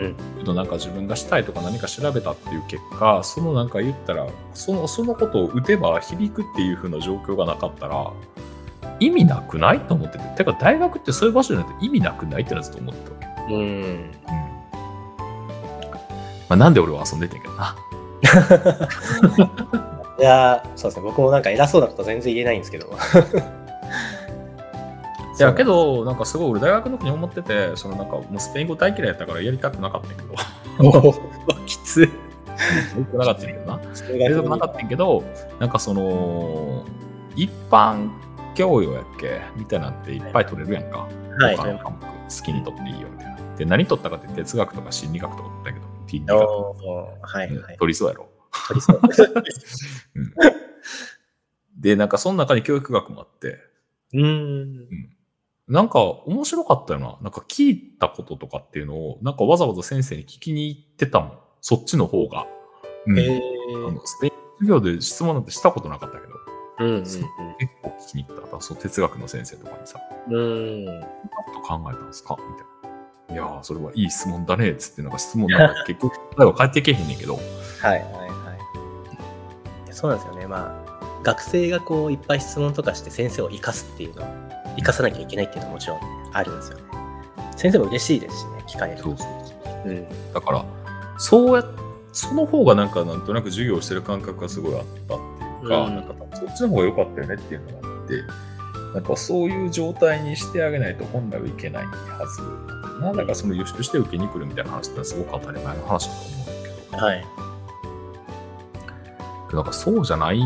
[0.00, 8.10] うんけどなんか自分がしたいとか何か調べたっていう結果そのなんか言ったらそのそのことを打てば響くっていう風な状況がなかったら
[8.98, 13.60] 意味なくないと思ってててか大学ってそういう場所じゃないと意味なくないってのはずっと思ってたわけ、うん。
[13.60, 14.10] うん
[16.48, 17.76] まあ、なんで俺は遊んでてんけどな。
[20.18, 21.02] いやーそうですね。
[21.04, 22.90] 僕もなんか偉そうなこと全然言えないんですけど。
[25.40, 31.14] いやけど、なんかすごい俺大学の時に思ってて、そのなんかもうスペイン語大嫌いやったからやりたくなかったんやけど、
[31.66, 32.10] きつい。
[33.14, 33.80] なかったんやけどな。
[34.18, 35.24] やりたくなかったんやけど、
[35.58, 36.84] なんかその、
[37.36, 38.10] 一般
[38.54, 39.40] 教養やっけ？
[39.56, 41.08] みたいなんていっぱい取れるやんか。
[41.38, 41.56] はい。
[41.56, 42.06] 他の科目好
[42.44, 43.56] きに取っていいよみたいな。
[43.56, 47.76] で、何取ったかって哲学とか心理学とか取ったけど、倫理学はいはい。
[47.78, 48.28] 取りそうやろ。
[48.68, 49.00] 取りそう。
[51.78, 53.58] で、なんかその中に教育学もあって、
[54.12, 54.86] うーん。
[55.70, 57.16] なんか面白かったよな。
[57.22, 61.38] なんか聞いたこととかっていうのを、なんかわざわざ先生に聞きに行ってたもん。
[61.60, 62.46] そっちの方が。
[63.06, 63.40] うんへ
[63.86, 67.20] あのスペイン授業で質問なんてしたことなかったけど、ーうん結
[67.82, 68.56] 構聞きに行った。
[68.56, 71.06] だその哲学の先生とかにさ、うんなこ
[71.54, 72.36] と考えたんですか？
[72.36, 72.64] みたい
[73.28, 73.34] な。
[73.34, 74.74] いやー、それはいい質問だね。
[74.74, 77.44] つって、なんか質問なんか 結局、答えは返ってけへんねんけど、はい
[77.84, 78.56] はいは
[79.88, 79.92] い。
[79.92, 80.46] そうなんですよね。
[80.48, 84.28] まあ、学生がこういっぱい質問とかして先生を生かすっていうのは、
[84.80, 86.00] 生かさなきゃいけないっていうのはもちろん
[86.32, 86.84] あるんですよね。
[87.56, 89.02] 先生も嬉しいですしね、聞かれる。
[89.02, 90.06] そうそううん。
[90.32, 90.64] だから、
[91.18, 91.64] そうや、
[92.12, 98.14] その方がなんかなんとなく授業をしてる感覚がすごいあったっていうか、うんなんかそっちの方が良かったよねっていうのがあって、
[98.94, 106.52] なんかそういう状態にしてあげないと本来はいけないはずなんだかその予習して受けに来るみたいな話ってすごく当たり前の話だと思うんだ
[106.90, 107.26] けど、はい。
[109.52, 110.40] なんかそうじゃない、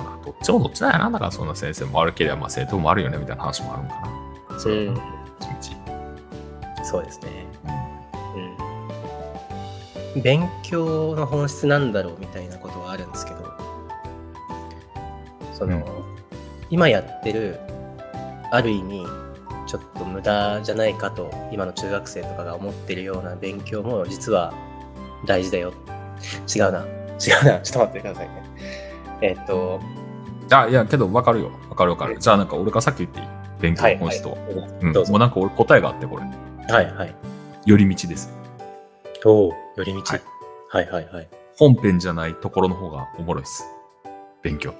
[0.00, 1.10] まあどっちもどっちだよな。
[1.10, 3.94] だからそんな先生も悪ければまあ生徒もあるよねみたいな話もあるんか
[4.50, 4.58] な。
[4.58, 5.00] それはな、
[5.60, 5.76] 一日。
[6.84, 7.46] そうですね。
[8.34, 10.22] うんうん。
[10.22, 13.52] 勉強の本質なんだろうみたいなことはあるんですけど、
[15.52, 15.84] その、うん
[16.70, 17.60] 今やってる、
[18.50, 19.06] ある意味、
[19.66, 24.52] ちょっと無駄じゃないかと、今の中学生とかが思ってるような勉強も実は
[25.26, 25.72] 大事だよ。
[26.52, 26.80] 違うな。
[26.80, 27.60] 違うな。
[27.60, 28.42] ちょっと待ってくださいね。
[29.20, 29.80] えっと、
[30.50, 31.50] あ、いや、けど分かるよ。
[31.68, 32.18] 分かる分かる。
[32.18, 33.26] じゃあなんか俺からさっき言っていい
[33.60, 35.10] 勉強はい、はいの本質と。
[35.10, 36.22] もうなんか俺答えがあってこれ。
[36.72, 37.14] はい、はい。
[37.66, 38.32] 寄り道です。
[39.24, 40.02] おお、寄り道。
[40.02, 40.20] はい
[40.68, 41.28] はい、はい、はい。
[41.56, 43.64] 本編じゃないところの方がおもろいです。
[44.42, 44.74] 勉強っ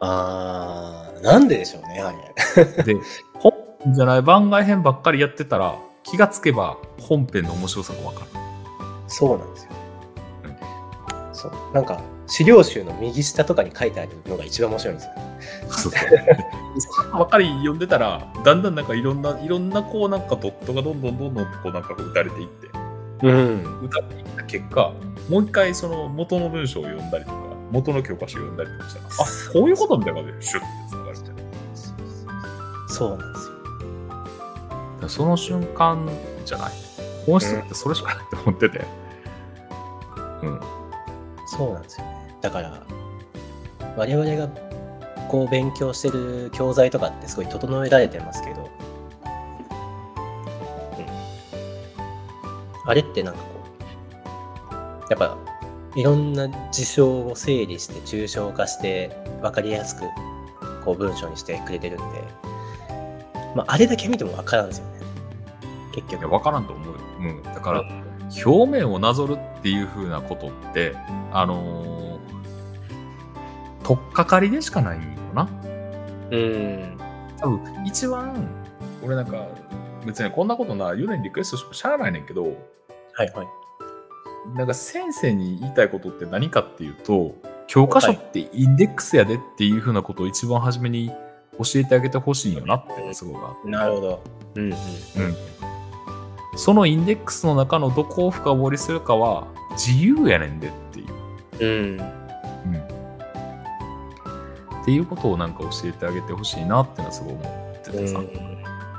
[0.00, 2.12] あー、なんででしょうね、あ
[2.56, 2.64] れ。
[2.84, 2.94] て。
[2.94, 3.00] で、
[3.38, 3.52] 本
[3.84, 8.26] 編じゃない番外編ばっかりやってたら、気がつけば本編の面白さが分かる。
[9.06, 9.70] そうなんですよ。
[11.32, 11.52] そう。
[11.72, 15.12] なんか、資料集の右下とかに書いてあるのが一番面白いんですよ。
[15.70, 17.12] そうそう。
[17.18, 22.68] ばっかり読んでたら、だんだんなんかいろんな、いろんなこうなんかドットがどんどんどんどんこうなんか打たれていって、
[23.22, 23.80] うん。
[23.82, 24.92] 打たれていった結果、
[25.28, 27.36] もう一回その元の文章を読んだりとか、
[27.70, 31.42] 元の教科書を読んだりとかしたら、あ、こういうことみたいな感じでシュッてつながるみたいな。
[32.88, 35.08] そうなんですよ。
[35.08, 36.08] その瞬間
[36.44, 36.72] じゃない。
[37.26, 38.84] 本質ってそれしかないと思ってて。
[40.42, 40.60] うん。
[41.46, 42.13] そうなんですよね。
[42.44, 42.82] だから、
[43.96, 44.48] 我々が
[45.30, 48.64] こう勉強してる教材とかってすごい整えられてますけど、う
[52.86, 53.48] ん、あれってなんかこ
[54.70, 54.76] う、
[55.08, 55.38] やっぱ
[55.96, 60.02] いろんな事象を整理して抽象化して分かりやすく
[60.84, 62.22] こう文章にしてくれてるんで、
[63.54, 64.92] まあ、あれだけ見ても分からんですよね。
[65.94, 66.34] 結いや、局。
[66.34, 67.00] わからんと思うよ。
[67.20, 67.42] うん。
[67.42, 67.84] だから、
[68.44, 70.94] 表面をなぞるっていう風なことって、
[71.32, 72.13] あのー、
[73.84, 75.48] とっかかりでしかないんよな？
[76.30, 76.98] うん。
[77.38, 78.48] 多分、一番、
[79.04, 79.46] 俺なんか、
[80.04, 82.52] 別にこんなことな、ユネにリクエストしてもしゃあないねんけど、はい
[83.32, 83.46] はい。
[84.56, 87.34] なんか先生に言いたいことって何かっていうと、
[87.66, 91.10] 教科書ってインデックスやでっていう風なことを一番初めに
[91.58, 94.22] 教えてあげてほしいんよなってすごいあってなるほど。
[94.56, 94.70] うんうん。
[94.70, 94.78] うん、
[96.56, 101.08] そのインデックスの中のどこを深掘りするかは自由やねんでっていう、
[101.60, 101.64] う
[101.96, 102.00] ん。
[102.00, 103.03] うん、
[104.84, 108.20] っていうことをなんか教えてあげてほしいなっていうのはすごい思っててさ、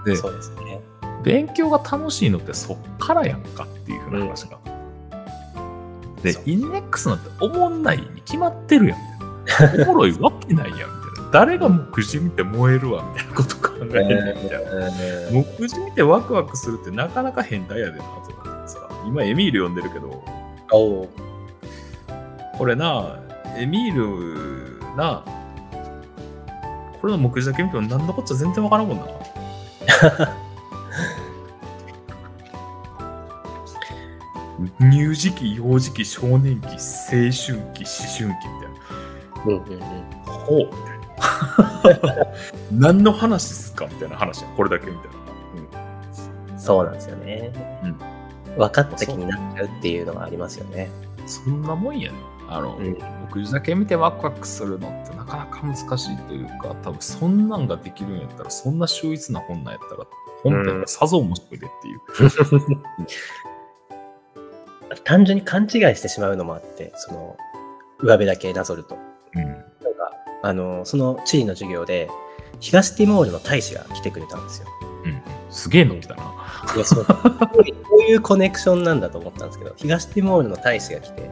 [0.03, 0.81] でそうですね。
[1.23, 4.57] 勉強が楽しいのってそっからやんかっていうふうな話が、
[6.23, 6.43] でそう。
[6.47, 8.99] インデックスなんておもんないに決まってるやん
[9.83, 10.89] おもろいわけないやんみたい
[11.23, 11.29] な。
[11.31, 14.71] 誰が目次見て燃えるわみたいなこと考えてるみたいな。
[15.31, 18.79] 目次見てワクワクするってなかなか変態やでなと思ってさ。
[19.05, 20.23] 今エミール読んでるけど。
[22.57, 23.19] これな
[23.55, 25.23] エミールな
[27.05, 29.05] これの目次だけ見ても何のこっちゃ全然わからんもんな。
[34.91, 39.45] 乳児期幼児期少年期青春期思春期みたいな。
[39.45, 39.81] うんうんうん。
[40.25, 40.69] ほう。
[42.73, 44.47] 何の話ですかみたいな話や。
[44.57, 45.11] これだけみたい
[46.53, 47.51] な、そうなんですよね。
[47.83, 47.95] うん。
[48.57, 50.89] 分かった気になっちゃうっていうのがありますよね。
[51.19, 52.17] うん、そんなもんやね
[52.47, 52.97] あの、うん
[53.29, 55.81] 送り酒見てワクワクするのってなかなか難し
[56.13, 60.05] いというか、多分そんなんができるんやったら、そんな秀逸な本なんやったら、
[60.43, 61.99] 本編がさぞ面白いでっていう。
[65.03, 67.35] 単純に勘違いしてしまうのもあって、その、
[67.99, 68.97] 上辺だけなぞると。
[69.35, 69.43] うん。
[69.43, 69.65] なんか、
[70.43, 72.09] あの、その地理の授業で、
[72.59, 74.67] 東ティモールの大使が来てくれたんですよ。
[75.05, 75.21] うん。
[75.55, 76.23] すげえの来たな。
[76.75, 77.15] いやそうこ
[77.99, 81.29] ういうコネクションなんだと思ったんですけど、東ティモールの大使が来て、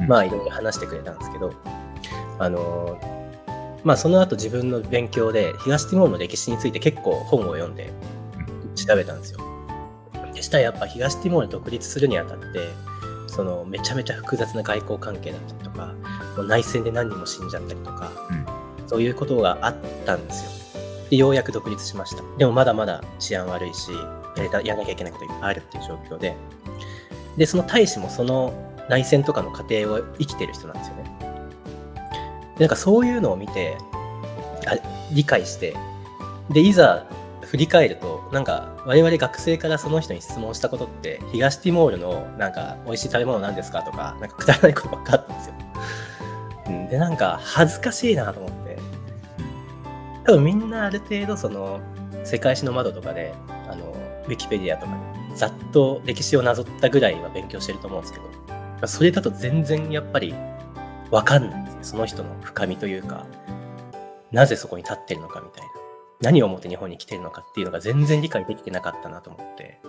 [0.00, 1.52] うんまあいろいろ話してくれたんですけど、
[2.38, 3.16] あのー
[3.84, 7.92] まあその後自分の勉強で東ティモールの歴史について結構本を読んで
[8.74, 9.40] 調べたんですよ。
[10.34, 12.44] でしたらやっぱ東ティモール独立するにあたって、
[13.26, 15.94] そのめちゃめちゃ複雑な外交関係だったりとか、
[16.36, 18.10] もう内戦で何人も死んじゃったりとか、
[18.86, 20.65] そういうことがあったんですよ。
[21.10, 22.22] で、ようやく独立しました。
[22.38, 23.90] でもまだまだ治安悪いし、
[24.36, 26.36] やりたやらなきゃいけないこといっぱいあるっていう状況で、
[27.36, 28.52] で、その大使もその
[28.88, 31.04] 内戦とかの過程を生きてる人なんですよね。
[32.56, 33.76] でなんかそういうのを見て、
[34.66, 34.76] あ
[35.12, 35.76] 理解して、
[36.50, 37.06] で、いざ
[37.42, 45.54] 振り返ると、なんか我々学生からその人に質問したことって、東ティモールのなんか美味しい食べ物なんですかとか、なんかくだらないことばっかあったんですよ。
[46.90, 48.55] で、なんか恥ずかしいなと思って、
[50.26, 51.80] 多分みんなある程度その
[52.24, 53.32] 世界史の窓とかで
[53.68, 53.92] あの
[54.26, 54.92] ウィキペディアとか
[55.30, 58.18] でざっと歴史をなぞったぐらいは勉強してると思うんですけ
[58.80, 60.34] どそれだと全然やっぱり
[61.10, 61.78] 分かんないですね。
[61.82, 63.26] その人の深みというか
[64.32, 65.68] なぜそこに立ってるのかみたいな。
[66.20, 69.80] 何を思って日本に来てるのかっていうのが全然理解できてなかったなと思って。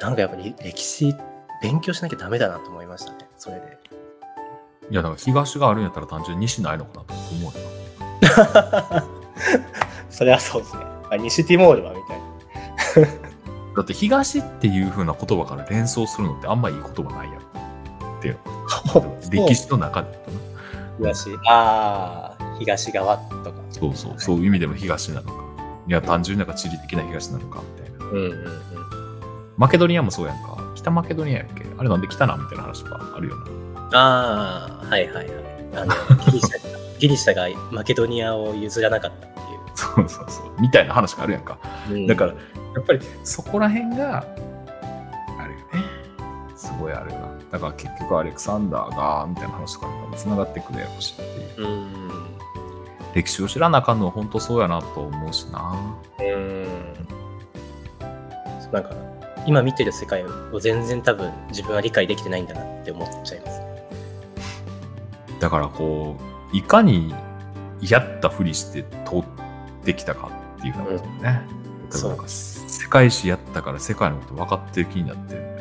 [0.00, 1.14] なんかやっぱり歴史
[1.60, 3.18] 勉強しなきゃダメだなと思いましたね。
[3.36, 3.78] それで。
[4.90, 7.87] いや、だから東があるんやったら単純に西ないのかなと思うよ。
[10.10, 13.14] それはそうですねあ西ティモールはみたいなな。
[13.76, 17.38] だって東っていう風な言葉から連想するのってあんまいい言葉ないやん。
[17.38, 17.42] っ
[18.20, 18.36] て
[19.30, 20.08] 歴史の中で。
[20.98, 25.32] 東ああ東側とかそうそう、そういう意味でも東なのか。
[25.86, 28.04] いや、単純になんか地理的な東なのかみたいな。
[28.06, 28.62] うんうんうん
[29.56, 30.56] マケドニアもそうやんか。
[30.76, 31.64] 北マケドニアやっけ？
[31.78, 33.44] あれなんで来たなみたいな話とかあるよな。
[33.92, 35.26] ああはいはいはい
[35.76, 35.94] あの
[36.26, 39.38] ギリシャがギリシャがマケドニアを譲らなかったって
[39.78, 40.60] そうそうそう。
[40.60, 41.58] みたいな話があるやんか。
[41.88, 42.38] いう、だから、や
[42.80, 44.18] っぱりそこら辺が
[45.38, 45.64] あるよね。
[46.56, 47.28] すごいあるよな。
[47.52, 51.64] だから結局アレクサンダーが、みたいな話とかにつながってくるやろうしっていう。
[51.64, 51.88] らうん
[53.14, 55.74] 歴史を知らなあかんのは本当そうやなと思うしな。
[56.20, 56.66] うん
[58.72, 58.90] なんか
[59.46, 63.66] 今見てる世界を全然多分自分は理解できてないんだなって思っちゃいますね
[65.40, 67.14] だからこう、いかに
[67.80, 69.24] やったふりして通っ
[69.84, 70.90] てきたかっていうこと
[71.22, 71.46] ね。
[71.92, 75.58] 例えばなんか世界史やったから世界のこと分かってる気になってる。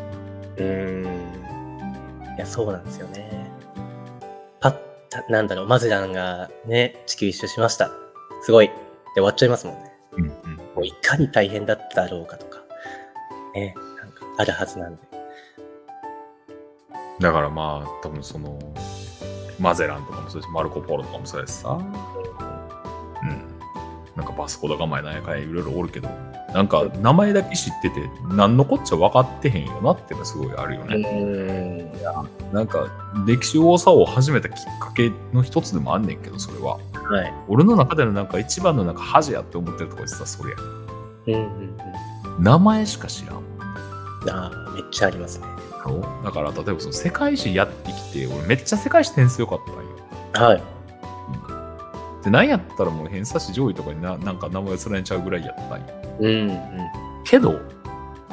[0.58, 0.64] う
[1.04, 2.36] ん。
[2.36, 3.50] いやそうなんですよね。
[4.60, 4.78] パッ
[5.10, 5.68] たなんだろう。
[5.68, 7.92] マゼランがね地球一周しました。
[8.42, 8.68] すごい。
[8.68, 8.74] で
[9.16, 9.92] 終わっちゃいますもんね。
[10.14, 10.32] うんうん。
[10.76, 12.60] もういかに大変だっただろうかとか、
[13.56, 15.02] ね、なんかあるはずなんで。
[17.20, 18.60] だからまあ、多分その、
[19.60, 23.58] マゼランとかもそうだし、マルコ・ポーロとかもそうやしさ、うん。
[24.16, 26.10] なんかバスコだが前なんやかんやいろいろおるけど、
[26.54, 30.98] なんか名前だけ知ってて、何のこっちゃ分かってへんよなっていうのがすごいあるよね。
[30.98, 32.54] ん。
[32.54, 32.88] なんか
[33.26, 36.80] 歴史多さを始めたきっかけの一つでもあんねんけど、それは。
[36.94, 37.34] はい。
[37.48, 40.58] 俺の中でのなんか一番のなんか恥やって思ってるところさ、それや。
[41.28, 41.78] うんうん
[42.40, 43.38] 名前しか知らん。
[43.38, 44.30] うん。
[44.30, 45.57] ああ、めっちゃありますね。
[46.24, 50.50] だから例えばその世界史やってきて、俺めっちゃ世界史点数良かったんよ。
[50.50, 50.64] はい。
[52.24, 55.86] で、なんやったらもう偏差値上位とかにななんか名前連ねちゃうぐらいやったんよ。
[56.20, 56.58] うんうん。
[57.24, 57.60] けど、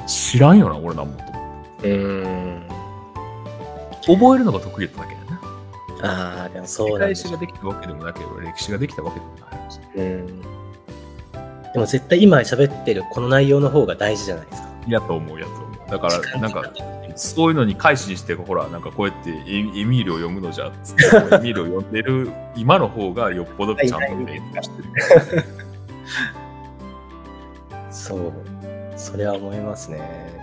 [0.06, 1.22] 知らんよな、俺なんもと。
[1.82, 2.68] うーん。
[4.06, 5.20] 覚えるのが得意だっただけや
[6.02, 6.40] な。
[6.42, 9.80] ああ、でもそう世界なんです史ができたわけでもなければ、歴史ができたわけでもないです。
[9.94, 10.42] うん。
[11.74, 14.68] でも絶対今喋ってるこの内容の方が大事じゃないですか。
[14.86, 15.90] やと思う、やと思う。
[15.90, 16.62] だか時ら、なんか
[17.16, 25.44] そういうのに返しにして、ほら、なんかこうやってエエミールを読むのじゃ、つってエミールを読んでる今の方がよっぽどちゃんと勉強してる。
[27.90, 28.32] そう。
[28.96, 30.34] それは思いますね。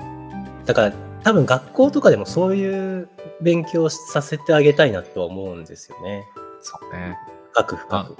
[0.65, 0.93] だから
[1.23, 3.09] 多分学校とかでもそういう
[3.41, 6.25] 勉強をさせてあげたいなとは思うんですよね。
[6.61, 7.17] そうね。
[7.51, 8.17] 深く深く。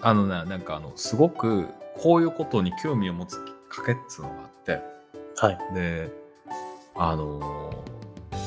[0.00, 4.80] あのね、なんかあの、すごくこういうことに興味を持つきっかけっていうのがあって、
[5.36, 5.58] はい。
[5.74, 6.10] で、
[6.98, 7.56] あのー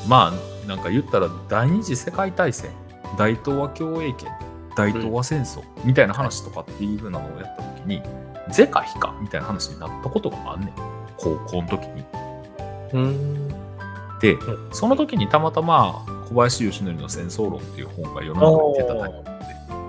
[0.08, 2.70] まあ、なんか言ったら第二次世界大戦、
[3.18, 4.28] 大東亜共栄圏、
[4.76, 8.02] 大東亜戦争みたいな話とかっていう風なのをやった時に、
[8.50, 10.72] 是か非かみたいな話になったことがあんねん。
[11.16, 12.04] 高校の時に。
[12.92, 13.48] うーん。
[14.20, 14.40] で、う
[14.72, 19.30] その時にたまたま小林義則の戦争論っていう本が世の中に出たタイプで、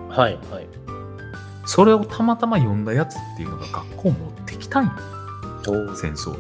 [0.10, 0.68] はいはい。
[1.66, 4.92] それをたまたま読んだやつっていうのが学校持ってきたんよ、
[5.96, 6.32] 戦争。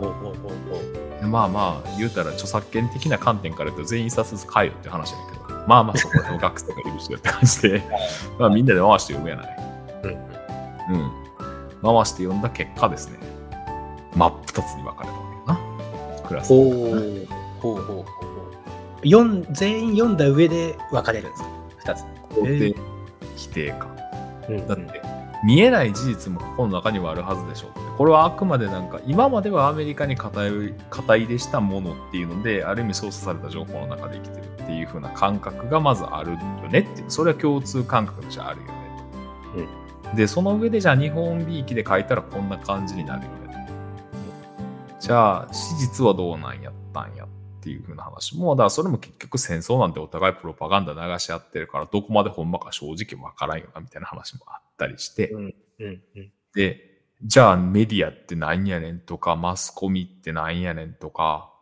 [0.00, 0.34] おうおうおう
[0.72, 7.82] おうまあまあ、言うたら著作権的な観点から言うと全員一冊ずつ買えよって話だけど、まあまあそこでも学生がいるしよって感じで、
[8.38, 9.56] まあみんなで回して読むやない。
[10.04, 10.10] うん
[10.96, 11.10] うん。
[11.82, 13.18] 回して読んだ結果ですね、
[14.14, 16.28] 真っ二つに分かれたわけよな。
[16.28, 16.66] クラスほう。
[17.60, 18.04] ほうほうほ
[19.02, 21.48] う全員読んだ上で分かれるんですか？
[21.78, 22.04] 二つ。
[22.34, 22.80] 肯定
[23.36, 23.86] 否定か。
[24.48, 24.66] うん。
[24.68, 25.02] だって、
[25.42, 27.80] 見えない事実もここの中にはあるはずでしょって。
[27.96, 36.38] これはあくまでなんか、今まではアメリカに肩入れ肩入れしたものっていうので、ある意味操作された情報の中で生きてるっていう風な感覚がまずあるよ
[36.70, 37.04] ねって。
[37.08, 38.72] それは共通感覚としてあるよね
[40.10, 40.16] と。
[40.16, 43.66] で、その上でじゃあ日本びいきで書いたらこんな感じになるよね
[44.98, 45.00] と。
[45.00, 47.26] じゃあ、史実はどうなんやったんや
[47.60, 61.52] っていう風な話も、だからそれも結局戦争なんてお互いプロパガンダ流し合ってるから、どこまでほんまか正直わからんよなみたいな話もあったりして、うんうんうんで、じゃあメディアってなんやねんとか、マスコミってなんやねんとか、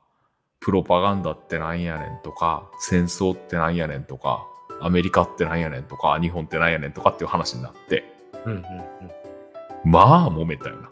[0.61, 4.47] プロパガンダってなんやねんとか、戦争ってなんやねんとか、
[4.81, 8.05] アメリカってなんやねんとか、日本ってなんやねんとかっていう話になって、
[8.47, 8.65] うんうんうん
[9.85, 10.91] まあ揉めたよな。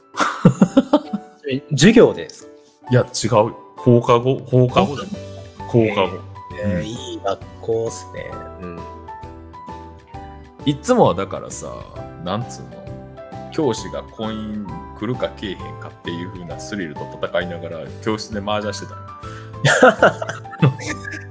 [1.51, 2.49] え 授業です。
[2.91, 3.66] いや、違うよ。
[3.87, 5.09] 放課後、放課後だよ。
[5.69, 6.19] 放課後。
[6.65, 8.31] えーいい学校っすね。
[8.61, 8.81] うん。
[10.65, 11.69] いつもはだからさ、
[12.25, 18.95] なんつうの、教師が婚姻来るか来えへんかっていう風なスリルと戦いながら教室で麻雀してた
[20.01, 20.23] よ。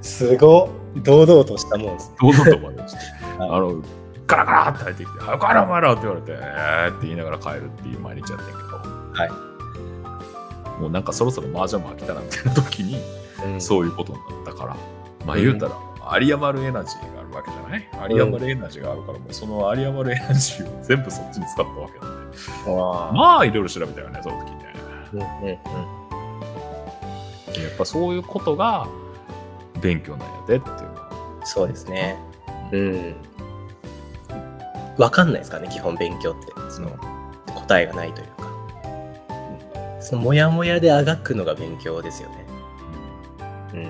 [0.00, 2.14] すごい堂々としたもんです。
[2.18, 2.98] 堂々とまでして。
[3.38, 3.82] はいあの、
[4.26, 8.58] ガラガラって入ってきて、早く帰ろうお前らって言われて、えーって言いながら帰るっていう毎日やってんけど、
[9.12, 9.55] はい。
[10.78, 12.96] もうなんかそろそろ麻雀も飽きたなみたいな時に、
[13.44, 14.76] うんそういうことになったから、
[15.24, 15.76] まあうん言うたら、
[16.14, 17.88] 有り余るエナジーがあるわけじゃない？
[18.10, 22.70] 有り余るエナジーがあるから、もうその有り余るエナジーを全部そっちに使ったわけなんで。
[22.72, 24.74] わあまあいろいろ調べたよね、その時ね。
[25.12, 25.56] うんうんうん
[27.56, 28.86] やっぱそういうことが
[29.80, 31.40] 勉強なんやでっていうのは。
[31.44, 32.18] そうですね。
[32.72, 33.14] うん。
[34.98, 36.52] わかんないですかね、基本勉強って。
[36.70, 36.90] その
[37.54, 38.26] 答えがないという
[40.06, 42.46] そのモヤモヤであがくのが勉強ですよね。
[43.74, 43.88] うん。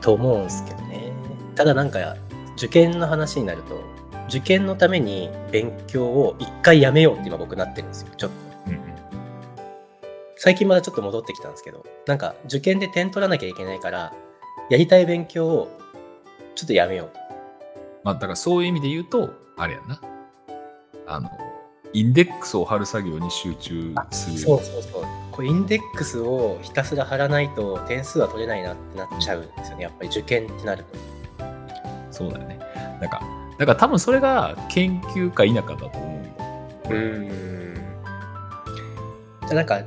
[0.00, 1.12] と思うんすけどね。
[1.54, 2.16] ただなんか、
[2.56, 3.78] 受験の話になると、
[4.28, 8.36] 受験のために勉強を一回やめようって今僕なってるんですよ、ちょっと。
[10.38, 14.14] 最近まだちょっと戻ってきたんですけど、なんか受験で点取らなきゃいけないから、
[14.70, 15.78] やりたい勉強を
[16.54, 17.20] ちょっとやめようと。
[18.02, 19.28] まあだからそういう意味で言うと、
[19.58, 20.00] あれやな。
[21.06, 21.28] あの、
[21.92, 24.38] インデックスを貼る作業に集中する。
[24.38, 25.04] そうそうそう。
[25.30, 29.84] これインデックスをひたすら貼らないと点数は取れないなってなっちゃうんですよね。
[29.84, 31.44] やっぱり受験ってなると。
[32.10, 32.58] そうだよね。
[33.00, 33.22] だから、
[33.58, 36.22] だから多分それが研究か否かだと思
[36.90, 36.98] うよ。
[36.98, 37.74] うん。
[39.42, 39.80] じゃあなんか、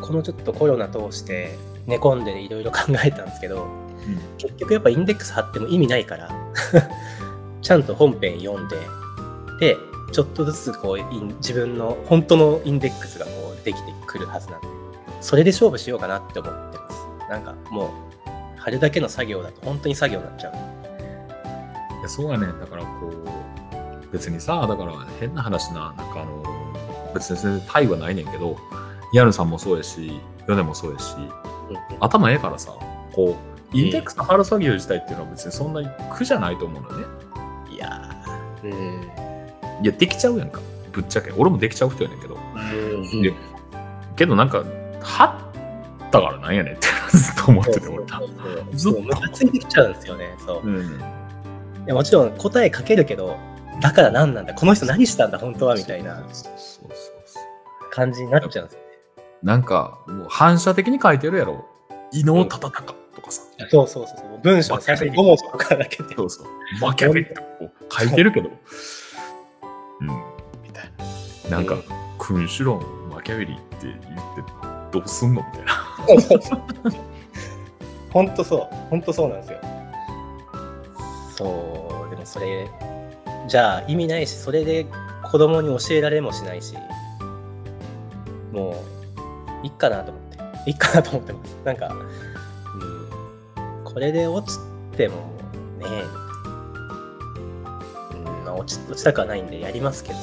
[0.00, 3.66] このちょっとコロナ通して寝込んでいろいろ考えたんですけど、
[4.38, 6.30] 結局やっぱインデックス貼っても意味ないから
[7.62, 8.76] ちゃんと本編読んで
[9.60, 9.76] で
[10.12, 14.68] ちょっとずつこう自分の本当のインデックスがこうできてくるはずなんで
[15.20, 17.06] それで勝負しようかなって思ってます。
[17.30, 20.54] なんかもう貼るだけの作業だと本当に作業になっちゃう。
[22.00, 22.46] いやそうやね。
[22.46, 26.42] だからこう、別にさ、だから変な話な、なんかあの、
[27.14, 28.56] 別に全然タイはないねんけど、
[29.12, 31.14] ヤヌさんもそうやし、ヨネもそうやし、
[32.00, 32.72] 頭ええからさ、
[33.14, 33.36] こ
[33.72, 37.04] う、インデックス貼る作業自体っていうのは別にそんなに苦じゃないと思うのよね。
[37.70, 39.31] いやーうん
[39.82, 40.60] いや、できちゃうやんか。
[40.92, 41.32] ぶっちゃけ。
[41.32, 42.36] 俺もできちゃう人やねんけど。
[42.36, 43.32] うんで
[44.16, 44.62] けどなんか、
[45.00, 48.04] 貼ったからなんやねんって ずっと思ってて、俺。
[48.74, 51.00] ずっとムカついてきちゃうんですよねそううん。
[51.84, 53.36] いやもちろん答え書けるけど
[53.80, 56.22] だから何なんだこの人何したんだ本当はみたいな
[57.90, 58.82] 感じになっちゃうんですよ
[59.42, 61.66] なんか、もう反射的に書いてるやろ。
[62.12, 62.82] 伊能忠敬
[63.14, 63.42] とかさ。
[63.70, 64.40] そうそうそうそう。
[64.40, 66.14] 文章の最初に5文字とかだけで。
[66.14, 66.46] そうそう。
[66.80, 68.50] マキャベリとかこう書いてるけど。
[70.08, 70.62] うん。
[70.62, 70.92] みたい
[71.50, 71.58] な。
[71.58, 71.76] なんか、
[72.18, 72.80] 君主論、
[73.10, 74.02] マキャベリって言って
[74.92, 75.72] どうすんのみたいな。
[78.10, 78.76] ほんとそう。
[78.90, 79.58] ほんとそうなんですよ。
[81.36, 82.10] そう。
[82.10, 82.68] でもそれ、
[83.48, 84.86] じゃあ意味ないし、それで
[85.30, 86.74] 子供に教えられもしないし、
[88.52, 88.84] も
[89.62, 90.22] う、いっかなと思っ
[90.64, 90.70] て。
[90.70, 91.56] いっかなと思ってます。
[91.64, 93.84] なんか、うん。
[93.84, 94.58] これで落ち
[94.96, 95.16] ても
[95.78, 96.21] ね、うん、まあ
[98.62, 100.18] 落ち落ちたくはないんでやりますけど、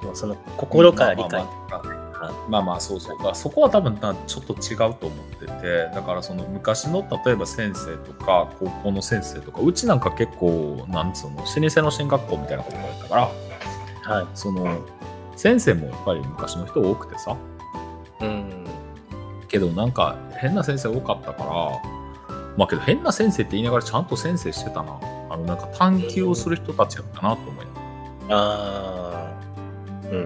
[0.00, 1.42] でもその心から理解。
[1.42, 1.82] とか、
[2.20, 3.22] あまあまあそうそう。
[3.22, 5.90] だそこは多分なちょっと違うと思ってて。
[5.94, 14.14] だからその昔の例えば先生とか高校の先生とかうちなんか結構なんつうの老舗の進学校みたいなこと言われたから。
[14.16, 14.26] はい。
[14.34, 14.78] その
[15.36, 17.36] 先生もやっぱり昔の人多くてさ。
[18.20, 18.66] うん。
[19.48, 21.94] けどなんか変な先生多かったから。
[22.56, 24.98] まあけど変な先生って言いながらちゃんと先生してたな
[25.34, 27.66] あのなんか探求をする人たちやったなと思い
[28.30, 29.44] ああ。
[30.04, 30.20] うんうん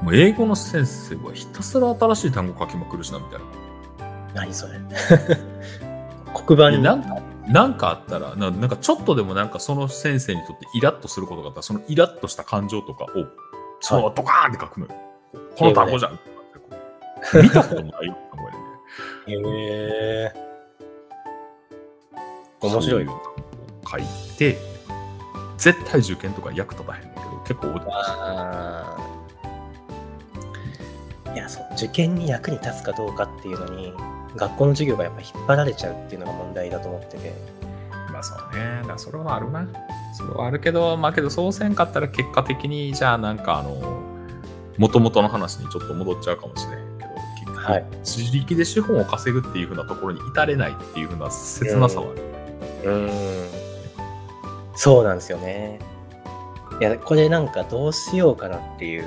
[0.00, 0.04] うん。
[0.04, 3.44] もう英語の先生はひたすら新しい単語書きまくるしなみたいな
[4.34, 4.74] 何それ
[6.46, 6.82] 黒板に。
[6.82, 13.08] なんかなんかあったらななんかちょっとでもなんかその先生にとってイラッとすることがあったらそのイラッとした感情とかを
[13.80, 14.92] そのドカーンって書くのよ、
[15.58, 16.18] この単語じゃん、
[17.42, 20.53] 見たこともないよ単語やねへえ。
[22.66, 24.02] 面白い書い
[24.36, 24.58] て
[25.58, 27.14] 絶対受験とか役立たへんけど
[27.46, 27.78] 結構多
[31.30, 31.34] い。
[31.34, 33.92] いや、そう、受験に役に立つかどうかっていうのに、
[34.36, 37.34] 学校の授業がやっぱ引っ張られちゃうっていうのが問題だと思ってて。
[38.12, 38.86] まあそうね。
[38.86, 39.66] だそれはあるな。
[40.14, 44.00] それはあるけどまあけどそうせんかったら結果的にじゃあなんかあの
[44.78, 47.10] 元々の話にちょっと戻っちゃうかもしれへんけど
[47.40, 53.48] 結局、はい自力で資本を稼ぐっていう風なところに至れないっていう風な切なさはある、うーん。
[54.76, 55.78] そうなんですよね。
[56.80, 59.04] いや、これなんかどうしようかなっていう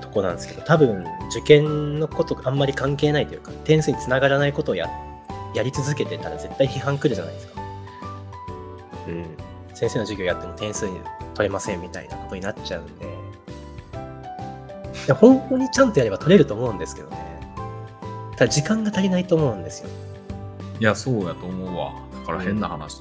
[0.00, 4.88] とこなんですけど、多分受験のことあんまり関係ないというか、点数につながらないことをや
[5.54, 7.62] やり続けてたら絶対批判来るじゃないですか。
[9.06, 9.24] うん。
[9.74, 11.00] 先生の授業やっても点数に
[11.34, 13.06] 取れませんみたいなことになっちゃうんで。
[13.06, 13.08] い
[15.08, 17.16] や本当にちゃんとやれば取れると思うんですけどね。
[18.36, 19.88] ただ時間が足りないと思うんですよ。
[20.80, 23.00] いやそうやと思うわだから変な話、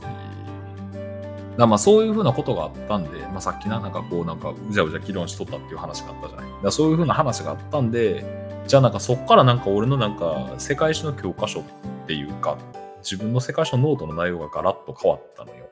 [1.58, 11.64] だまあそういう風なことがあったんで、まあ、さっきななんかこうなんかうじゃうじゃ議論しとったっていう話があったじゃないだそういう風な話があったんでじゃあなんかそっからなんか俺のなんか世界史の教科書っ
[12.08, 12.58] ていうか
[13.00, 15.68] 自分の世界史のノートの内容がガラッと変わったのよ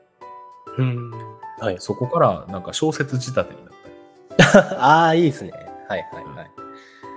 [0.78, 1.10] うん。
[1.58, 1.76] はい。
[1.78, 3.74] そこからなんか小説仕立てになっ
[4.36, 5.50] たり ああ、いいですね。
[5.88, 6.35] はいはいはい。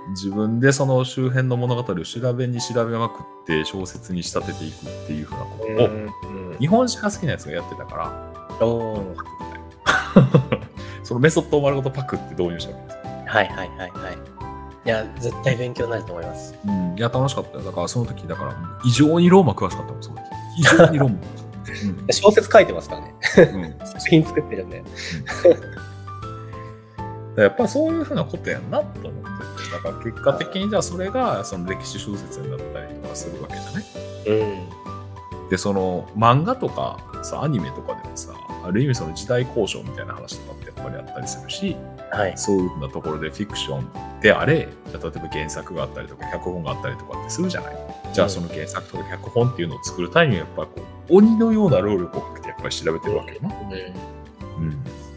[0.10, 6.10] 自分でその周辺の物語を調べに調べまくって小説に仕立てていくっていう風なことを、うん
[6.60, 8.12] 日本史が好きなやつがやってたから
[11.03, 12.99] そのメソッドを丸ごとパクって導入したわけですよ。
[13.28, 14.18] はいはいはいはい。
[14.86, 16.53] いや、絶対勉強になると思います。
[16.66, 17.64] うん、いや、楽しかったよ。
[17.64, 18.55] だからその時、だから
[18.86, 20.24] 異常にローマ詳しかったもん、その時。
[20.57, 21.43] 異常にローマ詳し
[21.86, 22.14] かった。
[22.14, 23.14] 小説書いてますからね。
[23.53, 24.84] うんうん作品作ってるんで。
[27.44, 29.24] やっぱりそういうふうなことやんなと思っ
[29.58, 33.84] てて、だから結果的にじゃあそれがその歴史小説になったりとかするわけじゃない
[34.28, 35.50] うん。
[35.50, 38.34] で、その漫画とかさ、アニメとかでもさ、
[38.64, 41.76] ある意味その時代交渉みたいな話とかってやっぱりあったりするし、
[42.12, 42.38] はい。
[42.38, 47.76] そういうふうなところでフィクションであれ、例えば原作があったりとか、脚本があったりとかってするじゃない。
[48.14, 53.50] じゃあその原作とか脚本っていうのを作るためにはやっぱりこう、鬼のような労力をかけてやっぱり調べてるわけよな。
[53.50, 54.70] うん。
[54.72, 55.09] だから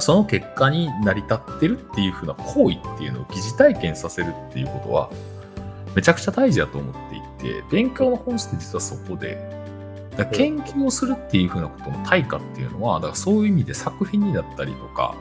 [0.00, 5.10] その結果に成り立ってるっていうふうな行為っていうのを疑似体験させるっていうことは、
[5.94, 7.20] めちゃくちゃ大事だと思ってい
[7.52, 9.38] て、勉強の本質って実はそこで、
[10.16, 15.14] だ研究をするっていうふうなことの対価っていうのは、だからそういう意味で作品になったりとか、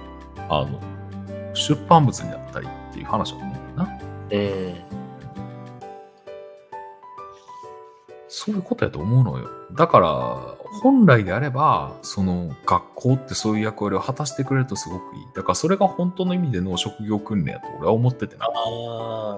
[0.50, 0.80] あの、
[1.54, 4.00] 出版物になったりっていう話だと思うんだよな。
[4.32, 4.87] うん。
[8.38, 9.50] そういうことやと思うのよ。
[9.74, 10.10] だから、
[10.84, 15.26] 本来であれば、その学校ってそういう役割を果たしてくれるとすごくいい。
[15.34, 18.46] だからそれが本当の意味での職業訓練やと俺は思っててな。
[18.46, 18.50] あ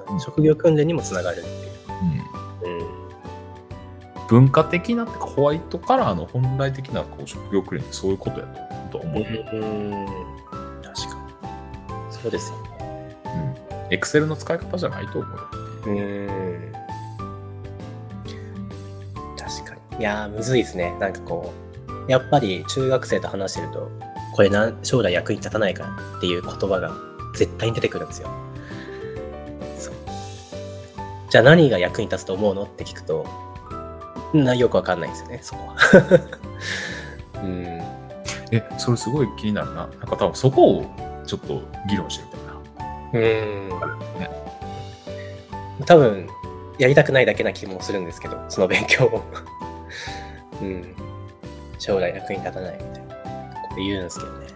[0.05, 1.69] あ、職業訓練にもつながるっていう。
[2.65, 2.87] うん、うん。
[4.27, 8.47] 文化的な、ホワイトカラーの本来的なこう職業訓練ってそういうことや
[8.91, 9.23] と思う。
[9.23, 10.05] うん。
[10.83, 11.15] 確か
[12.01, 12.11] に。
[12.11, 13.15] そうですよね。
[13.87, 13.93] うん。
[13.93, 15.27] エクセルの使い方じゃないと思
[15.85, 15.89] う。
[15.89, 16.68] うん。
[19.99, 20.95] いやー、むずいですね。
[20.99, 21.53] なんかこ
[22.07, 23.91] う、やっぱり中学生と話してると、
[24.33, 26.91] これな将来役に立たないからっていう言葉が
[27.35, 28.29] 絶対に出てくるんですよ。
[29.77, 29.93] そう
[31.29, 33.25] じゃあ何が役に立つと思うのって聞くと、
[34.33, 35.75] なよくわかんないですよね、そこは。
[37.43, 37.65] うん。
[38.51, 39.75] え、それすごい気になるな。
[39.75, 40.85] なんか多分そこを
[41.25, 42.49] ちょっと議論してみたいな。
[43.13, 43.69] うん
[44.19, 44.29] ね
[45.85, 46.27] 多分
[46.77, 49.23] やりたくないだけな気もするんですけどその勉強を
[50.61, 50.95] うん
[51.77, 54.47] 将来役に立たないみたいなこと言うんですけどね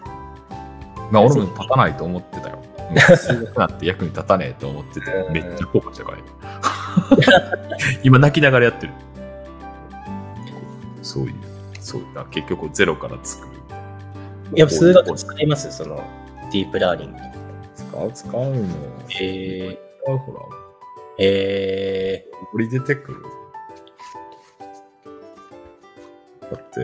[1.11, 2.59] まあ俺も立たないと思ってたよ。
[3.55, 7.77] なんて役に立たねえと思っててう、んめっちゃ後悔したから今。
[8.03, 8.93] 今泣きながらやってる。
[11.01, 11.33] そういう、
[11.79, 13.53] そういう、だ結局ゼロから作る。
[14.55, 15.71] やっぱ数学使います？
[15.71, 16.03] その
[16.51, 17.17] ディープラーニング
[17.75, 18.49] 使う使うの。
[19.07, 20.39] へえ使うほら、
[21.19, 23.23] えこり出てくる。
[26.55, 26.79] だって、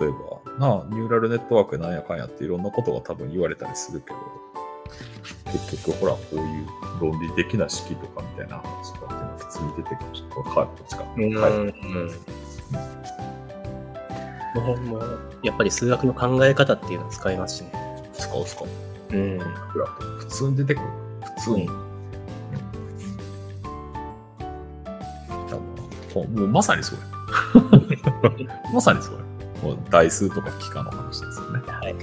[0.00, 0.10] 例え
[0.58, 4.16] ば、なあ、ニューラルネットワークなんやかんやっていろんなことが多分言われたりするけど、
[5.52, 6.66] 結局ほら、こういう
[7.00, 11.04] 論理的な式とかみたいな話とかっていうのは普通に出てくるし、これ帰るこっちか。
[11.16, 12.10] ー、うん。
[14.62, 17.72] もうもうやっぱり数学の考え方っていうのを使いますしね。
[18.14, 18.68] 使う使う。
[19.12, 19.38] うん。
[20.18, 20.86] 普通に出てくる。
[21.36, 21.66] 普通に。
[21.66, 21.90] うん。
[26.14, 26.98] もうまさにそれ。
[28.72, 29.18] まさにそれ。
[29.62, 31.60] もう代数とか幾何の話ですよね。
[31.66, 31.94] はい。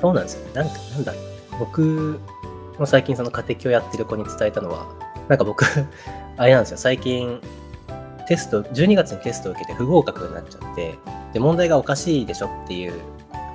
[0.00, 0.52] そうなんですよね。
[0.54, 1.58] なんか、なんだろう。
[1.60, 2.20] 僕
[2.78, 4.86] も最近その家庭教やってる子に伝えたのは、
[5.28, 5.64] なんか僕、
[6.36, 6.76] あれなんですよ。
[6.76, 7.40] 最近、
[8.28, 10.98] テスト、12月にテストを受けて不合格になっちゃって、
[11.32, 12.94] で、問題がおかしいでしょっていう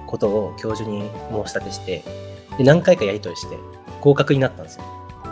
[0.07, 2.03] ことを教授に申し立てして、
[2.57, 3.57] で、何回かやり取りして、
[4.01, 4.83] 合格になったんですよ。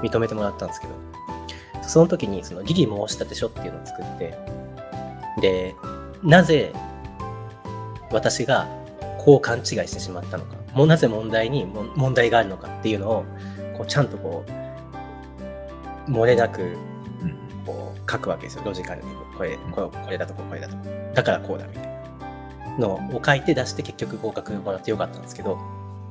[0.02, 0.94] 認めてもらったんですけど。
[1.82, 4.38] その時に、その、疑義申し立て書っていうのを作って、
[5.40, 5.76] で、
[6.24, 6.74] なぜ
[8.12, 8.68] 私が
[9.18, 13.26] こう勘違いしてしまったのか、もうなぜ問題にも問題があるのかっていうのを、
[13.78, 14.44] こうちゃんとこ
[16.08, 16.76] う、漏れなくうん
[17.66, 19.10] こう書くわけですよ、ロジカルに。
[19.38, 20.84] これ、これこれだとここれだとこ。
[21.14, 21.90] だからこうだみたいな
[22.80, 25.58] のを書いて出して結局合格もらってよかったんですけど、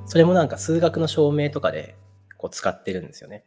[0.06, 1.96] それもなんか数学の証明とかで
[2.36, 3.44] こう使ってるんですよね。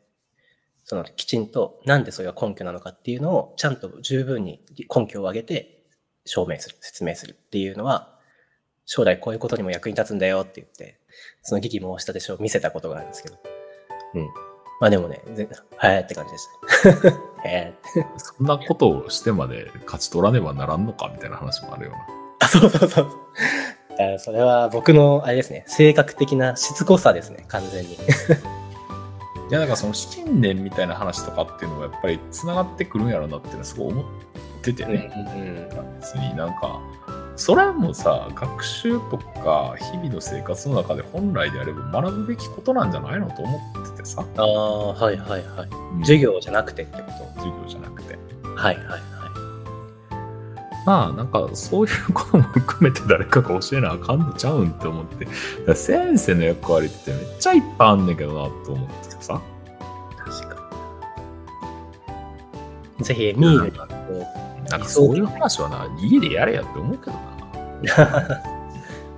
[0.83, 4.61] そのきちんとなんでそれが根拠なのかっていうのをちゃんと十分に
[4.93, 5.81] 根拠を挙げて
[6.25, 8.19] 証明する、説明するっていうのは、
[8.85, 10.99] 将来こういうことにも役に立つんだよって言って、
[11.41, 13.37] その疑義申し立て書を見せたことがあるんですけど。
[14.15, 14.27] うん。
[14.79, 16.47] まあでもね、ぜはいって感じでし
[17.01, 17.47] た。
[17.47, 18.07] へーって。
[18.17, 21.99] そんなことをしてまで勝ち取らねばならんのかみたいな話もあるような。
[22.39, 23.07] あ、そうそうそう。
[24.15, 27.97] あそれは僕の、あれですね、性格的なしつこさですね、完全に。
[29.51, 34.05] いや、だからその信念みたいな話とかっていうのがやっぱり繋がってくるんやろうなっていうのはすごい思っ
[34.61, 35.11] ててね。
[35.35, 36.79] うん別になんか、
[37.35, 44.25] それもさ、学習とか日々の生活の中で本来であれば学ぶべきことなんじゃないのと思っててさ。
[44.37, 45.69] ああ、はいはいはい。
[45.95, 47.03] うん授業じゃなくてってこ
[47.35, 48.13] 授業じゃなくて。
[48.13, 49.01] とはいはいはい。
[50.85, 55.75] まあなんかそういうことも含めて誰かが教えなあかんのちゃうんって思って。
[55.75, 59.41] 先生の役割ってめっちゃいっぱいあんねんけどなと思ってさ。
[60.17, 60.55] 確か
[62.99, 63.03] に。
[63.03, 63.85] ぜひ、エミールにこ
[64.69, 67.19] なんかそういう話はな、家でやれやって思うけどな。
[67.81, 68.41] う、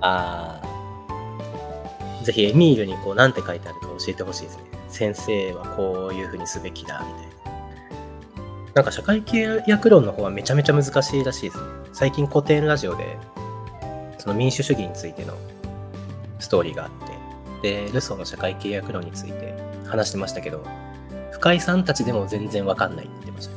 [0.00, 4.62] ああ、ぜひエミールにこう、なんて書いてあるか教えてほしいですね。
[4.88, 7.34] 先生はこういうふうにすべきだ、みたいな。
[8.74, 11.64] なんか社会契約論の方はめちゃめちゃ難しいらしいですね。
[11.92, 13.16] 最近古典ラジオで、
[14.18, 15.34] その民主主義についての
[16.40, 16.90] ストーリーがあっ
[17.62, 19.54] て、で、ルソーの社会契約論について
[19.86, 20.64] 話してましたけど、
[21.32, 23.52] 深井さんたちでも全然わかんないって言ってました。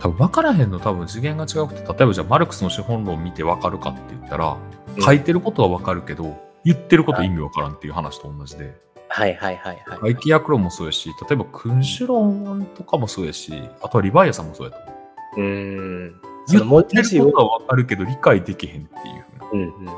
[0.00, 8.74] 多分分からへんの多分次元が違くて、例えばじゃあマルクスの資本論を見て分かるかって言ったら、うん書いてることは分かるけど、言ってること意味分からんっていう話と同じで、
[9.08, 9.98] はいはいはいはい。
[10.14, 14.92] 外気役論もそうやし、例えば君主論とかもそうやし、あとはリヴァイアさんもそうやと思
[15.36, 15.40] う。
[15.40, 16.20] うーん。
[16.46, 19.88] そ言のってることは分かるけど理解できへんっていうふううんうんうん。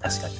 [0.00, 0.34] 確かに。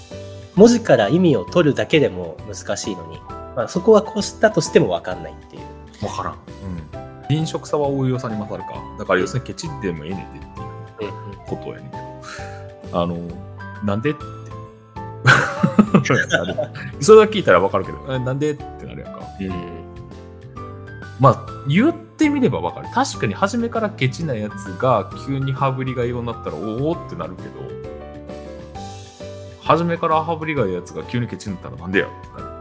[0.57, 3.21] 文字から意味を取るだけでも難しいのに、
[3.57, 5.63] まあ、そこはこうしたとしても分かんないっていう。
[6.01, 6.35] 分からん。
[6.35, 7.27] うん。
[7.29, 8.75] 臨職差は応用さに勝るか。
[8.99, 10.43] だから要するにケチってもええねんでっ
[10.99, 11.97] ていううんうんことやねんけ
[12.93, 13.03] ど。
[13.03, 13.17] あの、
[13.83, 14.21] なんでって。
[17.01, 19.21] そ れだけ聞いたら分かるけど、えなんでってなるやんか。
[21.19, 22.89] まあ、言ってみれば分かる。
[22.93, 27.49] 確かに初めからケチなやつが急に羽振りがようになったら、おおってなるけど、
[29.63, 32.56] 初めから羽振りがいいやつが急にケチになったらなんでやってなるうん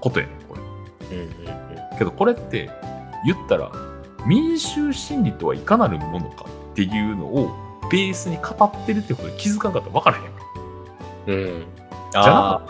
[0.00, 1.16] ことやねん、これ。
[1.16, 2.70] うんうんうんけどこれって
[3.26, 3.70] 言ったら
[4.26, 7.50] 民衆心理とはいかなるものかっていうのを
[7.90, 10.40] ベースに語ってるってことで気づかなかったら分からへんやんか。
[11.26, 11.64] うん。
[12.12, 12.62] じゃあ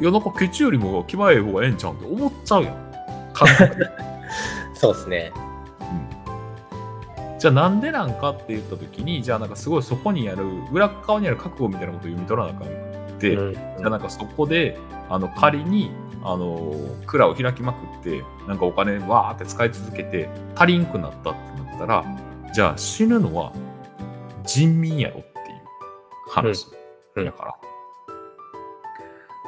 [0.00, 2.76] いやなんかケチよりも気前ええ方がええんちゃうんって思っちゃうやん。
[4.74, 5.32] そうですね。
[5.34, 5.42] うん
[7.38, 12.91] じゃあなんでなんかって言った時にじゃあなんかすごいそこにある裏側にある覚悟みたいなことを読み取らなあかん
[13.30, 13.52] うん。
[13.54, 15.90] じゃあなんかそこであの仮に
[16.24, 16.74] あの
[17.06, 22.04] 蔵を開きまくってなんかお金わーって使い続けて足りんくなったってなったら
[22.52, 23.52] じゃあ死ぬのは
[24.44, 25.60] 人民やろっていう
[26.30, 26.66] 話
[27.16, 27.24] うん。
[27.24, 27.54] だから、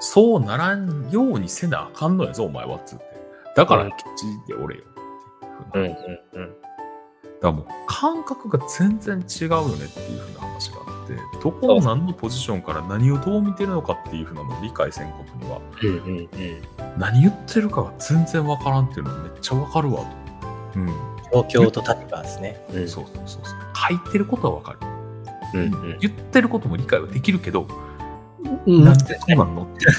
[0.00, 3.04] そうならんようにせなあかんのやぞお前はっつって。
[3.56, 3.90] だからうん。
[3.90, 4.82] きっちりでおれよ
[5.68, 6.50] っていうふうな、うんうんうん。
[6.50, 6.66] だか
[7.42, 16.28] らもう感覚が全然違うよねっていうふうな話があってどこの何のポジションから何をどう見てるのかっていうふうなのを理解せんことには、うんうんうん。
[16.98, 20.06] 何言ってるかが全然わからんっていうのめっちゃわかるわと。
[20.76, 20.86] うん。
[21.32, 22.64] 状況と立場ですね。
[22.72, 23.54] うんそうそうそうそう。
[23.88, 24.78] 書いてることはわかる。
[25.54, 27.66] うんうん言ってることも理解はできるけど、
[28.66, 29.64] うんなんでそうなんの？
[29.64, 29.92] っていう。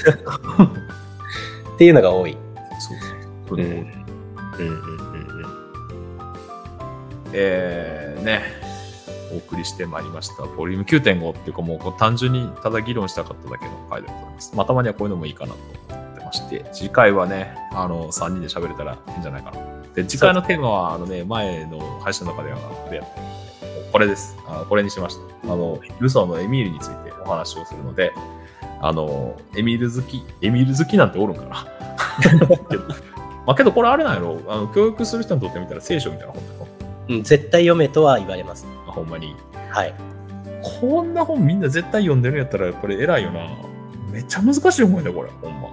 [1.74, 2.36] っていうのが多い。
[2.78, 3.18] そうそう。
[3.48, 5.46] そうんうんうんうん
[7.32, 8.42] えーね、
[9.36, 10.44] お送りしてまいりました。
[10.44, 14.52] ボリューム9.5っていうか、もう単純にただ議論したかっただけの回でございます。
[14.56, 15.58] まあ、たまにはこういうのもいいかなと
[15.94, 19.58] 思ってまして、次回はね、あの、3人で喋れたらいいんじゃないかな。
[19.94, 24.36] で、次回のテーマは、あのね、前の配信の中では、あれやったんですけどこれです。
[24.46, 25.52] あのこれにしました。
[25.52, 28.12] あの、ルソーのエミールについてお話をするので、
[28.80, 31.66] あの、エミール好き、エミール好きなんておるんかな。
[32.22, 32.28] け
[32.76, 32.84] ど
[33.46, 36.66] まあ、けどこれあれなんやろあの教育する人にとってみたら聖書みたいな本だよ。
[37.10, 37.22] うん。
[37.22, 38.66] 絶対読めとは言われます。
[38.96, 39.36] あほんまに。
[39.70, 39.94] はい。
[40.62, 43.48] こんな本みんな絶対読んでるんやったら、これ偉いよな。
[44.10, 45.68] めっちゃ難しい本やで、これ、ほんま。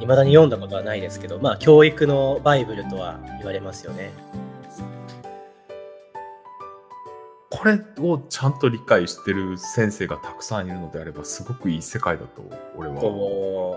[0.00, 4.12] 未だに読んだことはないですけど、まあ、教育のバイブルとは言われますよね。
[7.50, 12.42] これをちゃんと理解してる先生がたくさんいるのであれば、すごくいい世界だと、
[12.76, 13.76] 俺は思うお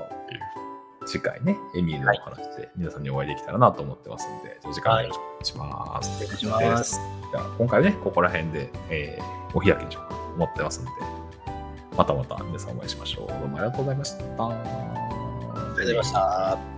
[1.07, 6.23] 次回ね、エミールの話で皆さんにお会いできたらなと思ってますので、次回もよろしくお願いします。
[6.23, 6.99] お願いします。
[7.31, 10.91] じゃあ、今回はね、ここら辺で、えーお開きにしようかと思ってますので、
[11.95, 13.27] またまた皆さんお会いしましょう。
[13.27, 14.17] どうもありがとうございました。
[14.19, 16.76] ありがとうございました。